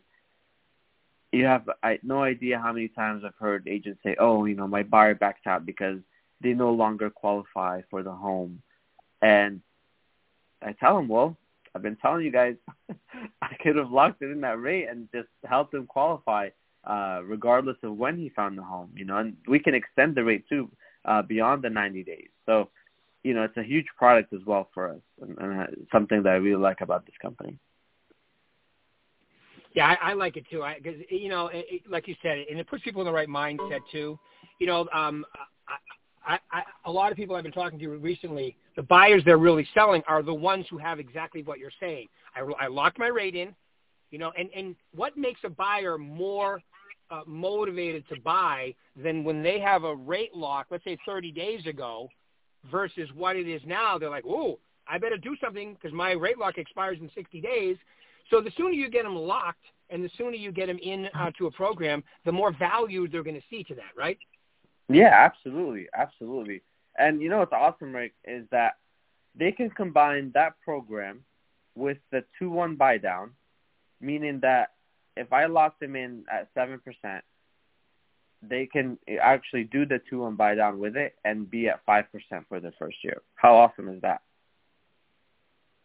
you 1.32 1.46
have 1.46 1.70
I 1.84 2.00
no 2.04 2.24
idea 2.24 2.58
how 2.60 2.74
many 2.74 2.88
times 2.88 3.24
I've 3.26 3.36
heard 3.40 3.68
agents 3.68 4.00
say, 4.04 4.16
"Oh, 4.20 4.46
you 4.46 4.56
know, 4.56 4.68
my 4.68 4.84
buyer 4.84 5.14
backed 5.14 5.46
out 5.46 5.66
because 5.66 6.00
they 6.42 6.54
no 6.54 6.72
longer 6.72 7.10
qualify 7.10 7.82
for 7.90 8.02
the 8.02 8.12
home," 8.12 8.62
and 9.22 9.62
I 10.62 10.74
tell 10.74 10.96
them, 10.96 11.08
"Well, 11.08 11.38
I've 11.76 11.84
been 11.84 11.98
telling 11.98 12.26
you 12.26 12.32
guys, 12.32 12.56
I 13.42 13.56
could 13.62 13.76
have 13.76 13.92
locked 13.92 14.24
it 14.24 14.32
in 14.32 14.42
that 14.42 14.60
rate 14.60 14.88
and 14.90 15.08
just 15.14 15.30
helped 15.46 15.74
them 15.74 15.86
qualify, 15.86 16.50
uh, 16.88 17.22
regardless 17.24 17.78
of 17.84 17.96
when 17.96 18.18
he 18.18 18.30
found 18.30 18.58
the 18.58 18.64
home. 18.64 18.90
You 18.96 19.06
know, 19.06 19.18
and 19.18 19.36
we 19.48 19.60
can 19.60 19.76
extend 19.76 20.16
the 20.16 20.24
rate 20.24 20.46
too 20.48 20.72
uh, 21.06 21.22
beyond 21.22 21.64
the 21.64 21.70
90 21.70 22.04
days. 22.04 22.30
So, 22.46 22.70
you 23.24 23.34
know, 23.34 23.44
it's 23.44 23.58
a 23.58 23.64
huge 23.64 23.88
product 23.98 24.34
as 24.34 24.40
well 24.46 24.70
for 24.74 24.90
us, 24.90 25.02
and, 25.22 25.38
and 25.38 25.88
something 25.92 26.24
that 26.24 26.30
I 26.30 26.36
really 26.36 26.62
like 26.62 26.82
about 26.82 27.06
this 27.06 27.16
company." 27.22 27.60
Yeah, 29.74 29.96
I, 30.02 30.12
I 30.12 30.14
like 30.14 30.38
it 30.38 30.46
too. 30.50 30.64
Because 30.82 31.00
you 31.10 31.30
know, 31.30 31.48
it, 31.48 31.66
it, 31.70 31.82
like 31.90 32.08
you 32.08 32.16
said, 32.22 32.46
and 32.50 32.60
it 32.60 32.68
puts 32.68 32.84
people 32.84 33.02
in 33.02 33.06
the 33.06 33.14
right 33.14 33.28
mindset 33.28 33.82
too. 33.92 34.18
You 34.60 34.68
know, 34.68 34.88
um, 34.94 35.26
I, 36.26 36.40
I, 36.52 36.64
a 36.86 36.92
lot 36.92 37.12
of 37.12 37.18
people 37.18 37.36
I've 37.36 37.44
been 37.44 37.52
talking 37.52 37.80
to 37.80 37.90
recently, 37.90 38.58
the 38.76 38.84
buyers 38.84 39.24
they're 39.26 39.38
really 39.38 39.68
selling 39.74 40.02
are 40.08 40.24
the 40.24 40.34
ones 40.34 40.66
who 40.70 40.78
have 40.78 41.00
exactly 41.00 41.44
what 41.44 41.60
you're 41.60 41.72
saying. 41.80 42.08
I, 42.36 42.66
I 42.66 42.68
locked 42.68 42.98
my 42.98 43.08
rate 43.08 43.36
in. 43.36 43.56
You 44.10 44.20
know, 44.20 44.32
and 44.38 44.50
and 44.56 44.76
what 44.96 45.18
makes 45.18 45.42
a 45.44 45.50
buyer 45.50 45.98
more 45.98 46.62
uh, 47.10 47.22
motivated 47.26 48.08
to 48.10 48.20
buy 48.22 48.74
than 48.96 49.24
when 49.24 49.44
they 49.44 49.60
have 49.60 49.84
a 49.84 49.96
rate 49.96 50.36
lock, 50.36 50.68
let's 50.70 50.84
say 50.84 50.98
30 51.06 51.32
days 51.32 51.66
ago, 51.66 52.10
versus 52.72 53.10
what 53.16 53.36
it 53.36 53.48
is 53.48 53.62
now? 53.66 53.98
They're 53.98 54.10
like, 54.10 54.26
oh, 54.28 54.60
I 54.88 54.98
better 54.98 55.18
do 55.18 55.36
something 55.42 55.74
because 55.74 55.94
my 55.94 56.12
rate 56.12 56.38
lock 56.38 56.58
expires 56.58 56.98
in 57.02 57.10
60 57.14 57.42
days. 57.42 57.78
So 58.30 58.42
the 58.42 58.52
sooner 58.58 58.72
you 58.72 58.90
get 58.90 59.04
them 59.04 59.16
locked 59.16 59.64
and 59.90 60.04
the 60.04 60.10
sooner 60.18 60.36
you 60.36 60.52
get 60.52 60.68
them 60.68 60.80
in 60.82 61.08
uh, 61.18 61.32
to 61.38 61.48
a 61.48 61.52
program, 61.52 62.04
the 62.26 62.32
more 62.32 62.52
value 62.52 63.08
they're 63.08 63.24
going 63.24 63.36
to 63.36 63.48
see 63.50 63.64
to 63.66 63.76
that, 63.76 63.92
right? 63.98 64.18
Yeah, 64.90 65.12
absolutely, 65.14 65.88
absolutely. 65.96 66.62
And 66.98 67.22
you 67.22 67.30
know 67.30 67.40
what's 67.40 67.54
awesome, 67.54 67.94
Rick, 67.94 68.14
is 68.26 68.46
that 68.52 68.74
they 69.36 69.52
can 69.52 69.70
combine 69.70 70.32
that 70.34 70.54
program 70.64 71.24
with 71.76 71.98
the 72.12 72.24
two 72.40 72.50
one 72.50 72.76
buy 72.76 72.98
down, 72.98 73.32
meaning 74.02 74.40
that 74.42 74.72
if 75.18 75.34
I 75.34 75.46
lock 75.46 75.80
them 75.80 75.96
in 75.96 76.24
at 76.32 76.50
seven 76.54 76.80
percent, 76.80 77.24
they 78.42 78.68
can 78.68 78.98
actually 79.22 79.64
do 79.66 79.86
the 79.86 80.00
two 80.10 80.26
and 80.26 80.38
buy 80.38 80.56
down 80.56 80.80
with 80.80 80.96
it 80.96 81.16
and 81.26 81.50
be 81.50 81.68
at 81.68 81.82
five 81.86 82.06
percent 82.12 82.46
for 82.48 82.60
the 82.60 82.72
first 82.80 82.98
year. 83.04 83.22
How 83.36 83.56
awesome 83.56 83.90
is 83.90 84.02
that? 84.02 84.22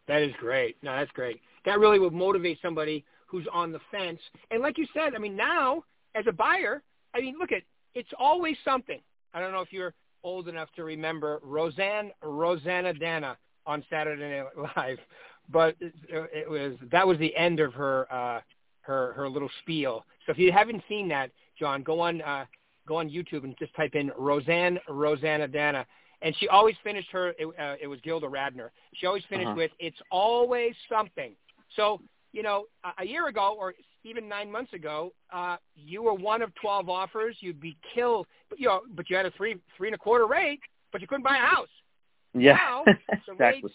That 0.09 0.23
is 0.23 0.33
great. 0.38 0.77
No, 0.83 0.97
that's 0.97 1.11
great. 1.12 1.40
That 1.64 1.79
really 1.79 1.99
would 1.99 2.12
motivate 2.12 2.59
somebody 2.61 3.05
who's 3.27 3.47
on 3.53 3.73
the 3.73 3.81
fence. 3.90 4.21
And 4.51 4.61
like 4.61 4.79
you 4.79 4.87
said, 4.92 5.14
I 5.14 5.18
mean, 5.18 5.37
now 5.37 5.85
as 6.14 6.25
a 6.29 6.33
buyer, 6.33 6.83
I 7.14 7.21
mean, 7.21 7.37
look 7.38 7.53
at 7.53 7.62
it's 7.95 8.11
always 8.18 8.57
something. 8.64 9.01
I 9.35 9.40
don't 9.40 9.53
know 9.53 9.61
if 9.61 9.73
you're 9.73 9.95
old 10.25 10.49
enough 10.49 10.68
to 10.77 10.85
remember 10.85 11.40
Roseanne 11.42 12.11
Roseannadanna 12.23 13.37
on 13.66 13.85
Saturday 13.90 14.42
Night 14.42 14.71
Live, 14.77 14.99
but 15.49 15.77
it, 15.81 15.95
it 16.09 16.51
was 16.51 16.75
that 16.90 17.07
was 17.07 17.18
the 17.18 17.35
end 17.37 17.61
of 17.61 17.75
her 17.75 18.12
uh, 18.12 18.40
her 18.83 19.12
her 19.14 19.29
little 19.29 19.51
spiel. 19.62 20.05
So 20.27 20.33
if 20.33 20.38
you 20.38 20.53
haven't 20.53 20.83
seen 20.88 21.09
that, 21.09 21.31
John, 21.59 21.83
go 21.83 22.01
on 22.01 22.21
uh, 22.23 22.45
go 22.87 22.97
on 22.97 23.09
YouTube 23.09 23.45
and 23.45 23.57
just 23.59 23.75
type 23.75 23.95
in 23.95 24.11
Roseanne 24.16 24.79
Roseannadanna. 24.88 25.85
And 26.23 26.37
she 26.38 26.47
always 26.49 26.77
finished 26.85 27.09
her. 27.11 27.35
It, 27.38 27.47
uh, 27.59 27.75
it 27.81 27.87
was 27.88 27.99
Gilda 28.03 28.27
Radner. 28.27 28.68
She 28.95 29.07
always 29.07 29.25
finished 29.29 29.49
uh-huh. 29.49 29.57
with 29.57 29.71
"It's 29.79 29.99
always 30.11 30.75
something." 30.88 31.35
So 31.75 32.01
you 32.33 32.42
know, 32.42 32.64
a, 32.85 33.03
a 33.03 33.07
year 33.07 33.29
ago 33.29 33.57
or 33.59 33.75
even 34.05 34.29
nine 34.29 34.51
months 34.51 34.73
ago, 34.73 35.12
uh, 35.33 35.57
you 35.75 36.03
were 36.03 36.14
one 36.14 36.42
of 36.42 36.53
twelve 36.55 36.88
offers. 36.88 37.37
You'd 37.40 37.61
be 37.61 37.77
killed, 37.95 38.27
but 38.49 38.61
you 38.61 38.68
know, 38.68 38.83
but 38.95 39.11
you 39.11 39.16
had 39.16 39.27
a 39.27 39.31
three 39.33 39.57
three 39.77 39.88
and 39.88 39.95
a 39.95 39.99
quarter 39.99 40.27
rate, 40.27 40.61
but 40.92 41.01
you 41.01 41.07
couldn't 41.07 41.25
buy 41.25 41.37
a 41.37 41.47
house. 41.47 41.68
Yeah, 42.35 42.55
now 42.55 42.83
the 42.87 42.92
exactly. 43.33 43.62
rates 43.64 43.75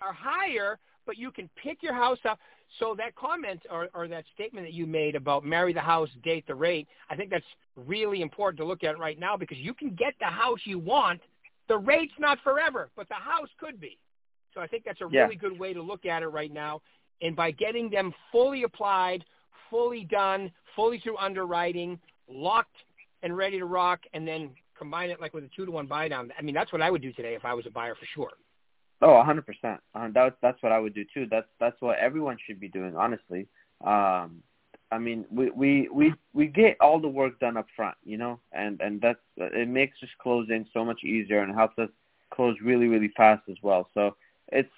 are 0.00 0.12
higher, 0.12 0.78
but 1.06 1.16
you 1.18 1.30
can 1.30 1.48
pick 1.62 1.82
your 1.82 1.94
house 1.94 2.18
up. 2.28 2.38
So 2.78 2.94
that 2.98 3.16
comment 3.16 3.62
or, 3.70 3.88
or 3.94 4.06
that 4.08 4.24
statement 4.34 4.66
that 4.66 4.72
you 4.72 4.86
made 4.86 5.16
about 5.16 5.44
marry 5.44 5.72
the 5.72 5.80
house, 5.80 6.08
date 6.22 6.46
the 6.46 6.54
rate, 6.54 6.86
I 7.08 7.16
think 7.16 7.30
that's 7.30 7.44
really 7.76 8.22
important 8.22 8.58
to 8.58 8.64
look 8.64 8.84
at 8.84 8.98
right 8.98 9.18
now 9.18 9.36
because 9.36 9.58
you 9.58 9.74
can 9.74 9.90
get 9.90 10.14
the 10.20 10.26
house 10.26 10.60
you 10.64 10.78
want. 10.78 11.20
The 11.68 11.78
rate's 11.78 12.14
not 12.18 12.38
forever, 12.42 12.90
but 12.96 13.08
the 13.08 13.14
house 13.14 13.48
could 13.58 13.80
be. 13.80 13.98
So 14.54 14.60
I 14.60 14.66
think 14.66 14.84
that's 14.84 15.00
a 15.00 15.08
yeah. 15.10 15.22
really 15.22 15.36
good 15.36 15.58
way 15.58 15.72
to 15.72 15.82
look 15.82 16.06
at 16.06 16.22
it 16.22 16.28
right 16.28 16.52
now. 16.52 16.80
And 17.22 17.36
by 17.36 17.50
getting 17.50 17.90
them 17.90 18.12
fully 18.32 18.62
applied, 18.62 19.24
fully 19.68 20.04
done, 20.04 20.50
fully 20.74 20.98
through 20.98 21.18
underwriting, 21.18 21.98
locked 22.28 22.76
and 23.22 23.36
ready 23.36 23.58
to 23.58 23.66
rock, 23.66 24.00
and 24.14 24.26
then 24.26 24.50
combine 24.76 25.10
it 25.10 25.20
like 25.20 25.34
with 25.34 25.44
a 25.44 25.50
two 25.54 25.66
to 25.66 25.72
one 25.72 25.86
buy 25.86 26.08
down. 26.08 26.32
I 26.38 26.42
mean, 26.42 26.54
that's 26.54 26.72
what 26.72 26.82
I 26.82 26.90
would 26.90 27.02
do 27.02 27.12
today 27.12 27.34
if 27.34 27.44
I 27.44 27.54
was 27.54 27.66
a 27.66 27.70
buyer 27.70 27.94
for 27.94 28.06
sure. 28.14 28.32
Oh, 29.02 29.14
a 29.14 29.24
hundred 29.24 29.46
percent. 29.46 29.80
Uh, 29.94 30.08
that's 30.12 30.36
that's 30.42 30.62
what 30.62 30.72
I 30.72 30.78
would 30.78 30.94
do 30.94 31.04
too. 31.12 31.26
That's 31.30 31.46
that's 31.58 31.80
what 31.80 31.98
everyone 31.98 32.36
should 32.46 32.60
be 32.60 32.68
doing, 32.68 32.96
honestly. 32.96 33.46
Um, 33.84 34.42
I 34.92 34.98
mean, 34.98 35.24
we 35.30 35.50
we 35.50 35.88
we 35.88 36.14
we 36.34 36.46
get 36.48 36.76
all 36.80 37.00
the 37.00 37.08
work 37.08 37.38
done 37.40 37.56
up 37.56 37.66
front, 37.76 37.96
you 38.04 38.18
know, 38.18 38.40
and 38.52 38.80
and 38.80 39.00
that's 39.00 39.20
it 39.36 39.68
makes 39.68 39.98
just 40.00 40.16
closing 40.18 40.66
so 40.74 40.84
much 40.84 41.02
easier 41.04 41.40
and 41.40 41.54
helps 41.54 41.78
us 41.78 41.88
close 42.30 42.56
really 42.62 42.88
really 42.88 43.10
fast 43.16 43.42
as 43.48 43.56
well. 43.62 43.88
So 43.94 44.16
it's 44.48 44.70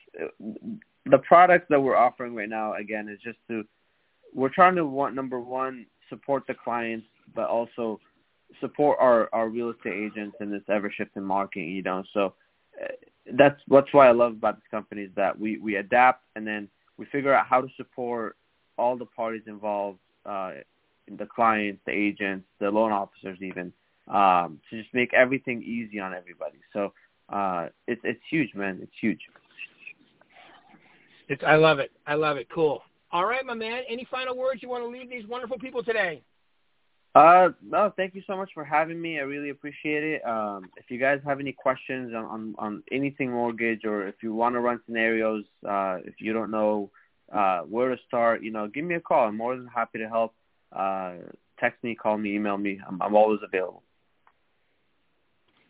the 1.07 1.19
products 1.19 1.67
that 1.71 1.81
we're 1.81 1.97
offering 1.97 2.35
right 2.35 2.49
now. 2.49 2.75
Again, 2.75 3.09
is 3.09 3.19
just 3.25 3.39
to 3.49 3.65
we're 4.35 4.51
trying 4.51 4.77
to 4.77 4.87
want 4.87 5.15
number 5.15 5.41
one 5.41 5.87
support 6.09 6.45
the 6.47 6.55
clients, 6.55 7.07
but 7.35 7.49
also 7.49 7.99
support 8.61 8.99
our 9.01 9.29
our 9.33 9.49
real 9.49 9.71
estate 9.71 9.95
agents 9.95 10.37
in 10.41 10.51
this 10.51 10.63
ever 10.69 10.93
shifting 10.95 11.25
market. 11.25 11.63
You 11.63 11.83
know, 11.83 12.05
so 12.13 12.35
that's 13.35 13.61
that's 13.69 13.93
why 13.93 14.09
I 14.09 14.13
love 14.13 14.33
about 14.33 14.57
this 14.57 14.65
company 14.71 15.03
is 15.03 15.11
that 15.17 15.39
we 15.39 15.59
we 15.59 15.77
adapt 15.77 16.25
and 16.37 16.47
then 16.47 16.69
we 16.99 17.07
figure 17.07 17.33
out 17.33 17.47
how 17.47 17.61
to 17.61 17.69
support 17.77 18.37
all 18.79 18.97
the 18.97 19.07
parties 19.07 19.43
involved, 19.47 19.99
uh, 20.27 20.53
the 21.19 21.27
clients, 21.27 21.81
the 21.87 21.93
agents, 21.93 22.47
the 22.61 22.71
loan 22.71 22.93
officers, 22.93 23.39
even 23.41 23.73
um, 24.09 24.61
to 24.71 24.83
just 24.83 24.93
make 24.95 25.13
everything 25.15 25.63
easy 25.63 26.01
on 26.01 26.15
everybody. 26.15 26.59
So 26.73 26.93
uh, 27.29 27.69
it's 27.87 28.01
it's 28.05 28.21
huge, 28.31 28.55
man. 28.55 28.81
It's 28.83 28.93
huge. 29.01 29.21
It's 31.29 31.43
I 31.47 31.57
love 31.57 31.79
it. 31.79 31.93
I 32.07 32.15
love 32.15 32.37
it. 32.37 32.49
Cool. 32.53 32.83
All 33.13 33.27
right, 33.27 33.45
my 33.45 33.55
man. 33.55 33.83
Any 33.89 34.07
final 34.11 34.37
words 34.37 34.63
you 34.63 34.69
want 34.69 34.83
to 34.83 34.89
leave 34.89 35.09
these 35.09 35.27
wonderful 35.27 35.59
people 35.59 35.83
today? 35.83 36.23
Uh, 37.15 37.51
no, 37.63 37.93
thank 37.95 38.15
you 38.15 38.23
so 38.27 38.37
much 38.37 38.51
for 38.55 38.65
having 38.65 39.01
me. 39.01 39.19
I 39.19 39.23
really 39.23 39.51
appreciate 39.51 40.03
it. 40.03 40.27
Um, 40.27 40.71
if 40.77 40.91
you 40.91 40.99
guys 40.99 41.21
have 41.27 41.41
any 41.41 41.53
questions 41.53 42.15
on, 42.15 42.25
on, 42.25 42.55
on 42.59 42.83
anything 42.91 43.31
mortgage 43.31 43.85
or 43.85 44.09
if 44.09 44.15
you 44.23 44.35
want 44.35 44.55
to 44.55 44.61
run 44.61 44.81
scenarios, 44.87 45.45
uh, 45.69 45.99
if 46.05 46.15
you 46.21 46.33
don't 46.33 46.51
know 46.51 46.91
uh, 47.31 47.61
where 47.61 47.91
to 47.91 47.97
start, 48.07 48.43
you 48.43 48.51
know, 48.51 48.67
give 48.67 48.85
me 48.85 48.95
a 48.95 49.01
call. 49.01 49.29
I'm 49.29 49.37
more 49.37 49.57
than 49.57 49.67
happy 49.67 49.99
to 49.99 50.09
help. 50.09 50.35
Uh, 50.75 51.15
text 51.61 51.83
me, 51.85 51.95
call 51.95 52.17
me, 52.17 52.35
email 52.35 52.57
me. 52.57 52.81
I'm, 52.87 53.01
I'm 53.03 53.15
always 53.15 53.41
available. 53.45 53.83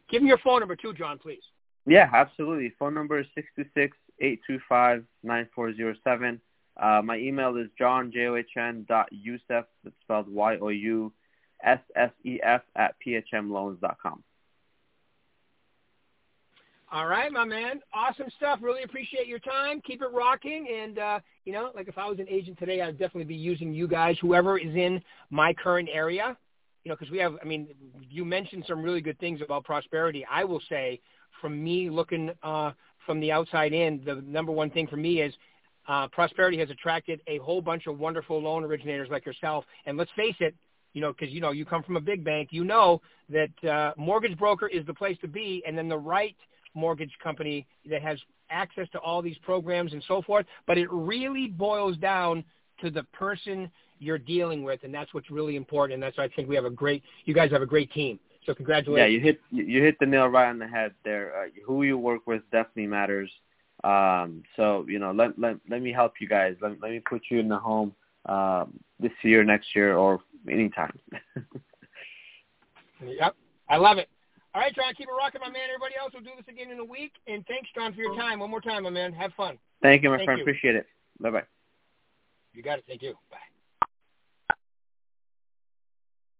Give 0.08 0.22
me 0.22 0.28
your 0.28 0.38
phone 0.38 0.60
number 0.60 0.76
too, 0.76 0.92
John, 0.92 1.18
please. 1.18 1.42
Yeah, 1.86 2.08
absolutely. 2.12 2.72
Phone 2.78 2.94
number 2.94 3.18
is 3.18 3.26
six 3.34 3.48
two 3.56 3.64
six 3.74 3.96
eight 4.20 4.40
two 4.46 4.60
five 4.68 5.04
nine 5.24 5.48
four 5.54 5.74
zero 5.74 5.94
seven. 6.04 6.40
Uh, 6.80 7.02
my 7.04 7.18
email 7.18 7.56
is 7.56 7.66
john 7.78 8.10
j 8.12 8.26
o 8.26 8.36
h 8.36 8.46
n 8.56 8.86
dot 8.88 9.08
youssef. 9.10 9.64
It's 9.84 9.96
spelled 10.02 10.28
y 10.28 10.56
o 10.60 10.68
u 10.68 11.12
S-S-E-F 11.62 12.62
at 12.76 12.94
phmloans.com. 13.06 14.22
All 16.92 17.06
right, 17.06 17.32
my 17.32 17.46
man. 17.46 17.80
Awesome 17.94 18.26
stuff. 18.36 18.58
Really 18.60 18.82
appreciate 18.82 19.26
your 19.26 19.38
time. 19.38 19.80
Keep 19.80 20.02
it 20.02 20.08
rocking. 20.12 20.68
And, 20.70 20.98
uh, 20.98 21.20
you 21.46 21.52
know, 21.54 21.70
like 21.74 21.88
if 21.88 21.96
I 21.96 22.06
was 22.06 22.18
an 22.18 22.26
agent 22.28 22.58
today, 22.58 22.82
I'd 22.82 22.98
definitely 22.98 23.24
be 23.24 23.34
using 23.34 23.72
you 23.72 23.88
guys, 23.88 24.16
whoever 24.20 24.58
is 24.58 24.74
in 24.74 25.02
my 25.30 25.54
current 25.54 25.88
area. 25.90 26.36
You 26.84 26.90
know, 26.90 26.96
because 26.96 27.10
we 27.10 27.16
have, 27.18 27.36
I 27.40 27.46
mean, 27.46 27.68
you 28.10 28.26
mentioned 28.26 28.64
some 28.68 28.82
really 28.82 29.00
good 29.00 29.18
things 29.20 29.40
about 29.40 29.64
prosperity. 29.64 30.26
I 30.30 30.44
will 30.44 30.60
say, 30.68 31.00
from 31.40 31.64
me 31.64 31.88
looking 31.88 32.30
uh, 32.42 32.72
from 33.06 33.20
the 33.20 33.32
outside 33.32 33.72
in, 33.72 34.02
the 34.04 34.16
number 34.26 34.52
one 34.52 34.68
thing 34.68 34.86
for 34.86 34.96
me 34.96 35.22
is 35.22 35.32
uh, 35.88 36.08
prosperity 36.08 36.58
has 36.58 36.68
attracted 36.70 37.22
a 37.26 37.38
whole 37.38 37.62
bunch 37.62 37.86
of 37.86 37.98
wonderful 37.98 38.40
loan 38.40 38.64
originators 38.64 39.08
like 39.10 39.24
yourself. 39.24 39.64
And 39.86 39.96
let's 39.96 40.10
face 40.14 40.36
it, 40.40 40.54
you 40.92 41.00
know, 41.00 41.12
because 41.12 41.32
you 41.32 41.40
know 41.40 41.50
you 41.50 41.64
come 41.64 41.82
from 41.82 41.96
a 41.96 42.00
big 42.00 42.24
bank, 42.24 42.48
you 42.52 42.64
know 42.64 43.00
that 43.30 43.64
uh, 43.68 43.92
mortgage 43.96 44.38
broker 44.38 44.66
is 44.66 44.84
the 44.86 44.94
place 44.94 45.16
to 45.20 45.28
be, 45.28 45.62
and 45.66 45.76
then 45.76 45.88
the 45.88 45.98
right 45.98 46.36
mortgage 46.74 47.12
company 47.22 47.66
that 47.88 48.02
has 48.02 48.18
access 48.50 48.88
to 48.92 48.98
all 48.98 49.22
these 49.22 49.38
programs 49.38 49.92
and 49.92 50.04
so 50.06 50.22
forth. 50.22 50.46
But 50.66 50.78
it 50.78 50.90
really 50.90 51.48
boils 51.48 51.96
down 51.96 52.44
to 52.80 52.90
the 52.90 53.04
person 53.04 53.70
you're 53.98 54.18
dealing 54.18 54.62
with, 54.62 54.80
and 54.82 54.92
that's 54.92 55.14
what's 55.14 55.30
really 55.30 55.56
important. 55.56 55.94
And 55.94 56.02
that's 56.02 56.18
why 56.18 56.24
I 56.24 56.28
think 56.28 56.48
we 56.48 56.56
have 56.56 56.64
a 56.64 56.70
great, 56.70 57.02
you 57.24 57.34
guys 57.34 57.50
have 57.52 57.62
a 57.62 57.66
great 57.66 57.92
team. 57.92 58.18
So 58.44 58.54
congratulations. 58.54 58.98
Yeah, 58.98 59.06
you 59.06 59.20
hit 59.20 59.40
you 59.50 59.82
hit 59.82 59.96
the 60.00 60.06
nail 60.06 60.26
right 60.26 60.48
on 60.48 60.58
the 60.58 60.66
head 60.66 60.92
there. 61.04 61.32
Uh, 61.36 61.48
who 61.64 61.84
you 61.84 61.96
work 61.96 62.26
with 62.26 62.42
definitely 62.50 62.88
matters. 62.88 63.30
Um, 63.84 64.42
so 64.56 64.84
you 64.88 64.98
know, 64.98 65.12
let 65.12 65.38
let 65.38 65.56
let 65.70 65.80
me 65.80 65.92
help 65.92 66.14
you 66.20 66.28
guys. 66.28 66.56
Let 66.60 66.80
let 66.82 66.90
me 66.90 67.00
put 67.08 67.22
you 67.30 67.38
in 67.38 67.48
the 67.48 67.58
home 67.58 67.94
um, 68.26 68.80
this 68.98 69.12
year, 69.22 69.44
next 69.44 69.76
year, 69.76 69.96
or 69.96 70.20
anytime. 70.50 70.98
yep, 73.04 73.34
I 73.68 73.76
love 73.76 73.98
it. 73.98 74.08
All 74.54 74.60
right, 74.60 74.74
John, 74.74 74.92
keep 74.94 75.08
it 75.08 75.12
rocking, 75.12 75.40
my 75.40 75.48
man. 75.48 75.62
Everybody 75.68 75.94
else 75.98 76.12
will 76.12 76.20
do 76.20 76.30
this 76.36 76.46
again 76.46 76.70
in 76.70 76.78
a 76.78 76.84
week. 76.84 77.12
And 77.26 77.44
thanks, 77.46 77.70
John, 77.74 77.94
for 77.94 78.00
your 78.00 78.14
time. 78.16 78.38
One 78.38 78.50
more 78.50 78.60
time, 78.60 78.82
my 78.82 78.90
man. 78.90 79.12
Have 79.14 79.32
fun. 79.34 79.58
Thank 79.80 80.02
you, 80.02 80.10
my 80.10 80.18
Thank 80.18 80.26
friend. 80.26 80.38
You. 80.38 80.44
Appreciate 80.44 80.76
it. 80.76 80.86
Bye 81.20 81.30
bye. 81.30 81.42
You 82.52 82.62
got 82.62 82.78
it. 82.78 82.84
Thank 82.86 83.02
you. 83.02 83.14
Bye. 83.30 83.38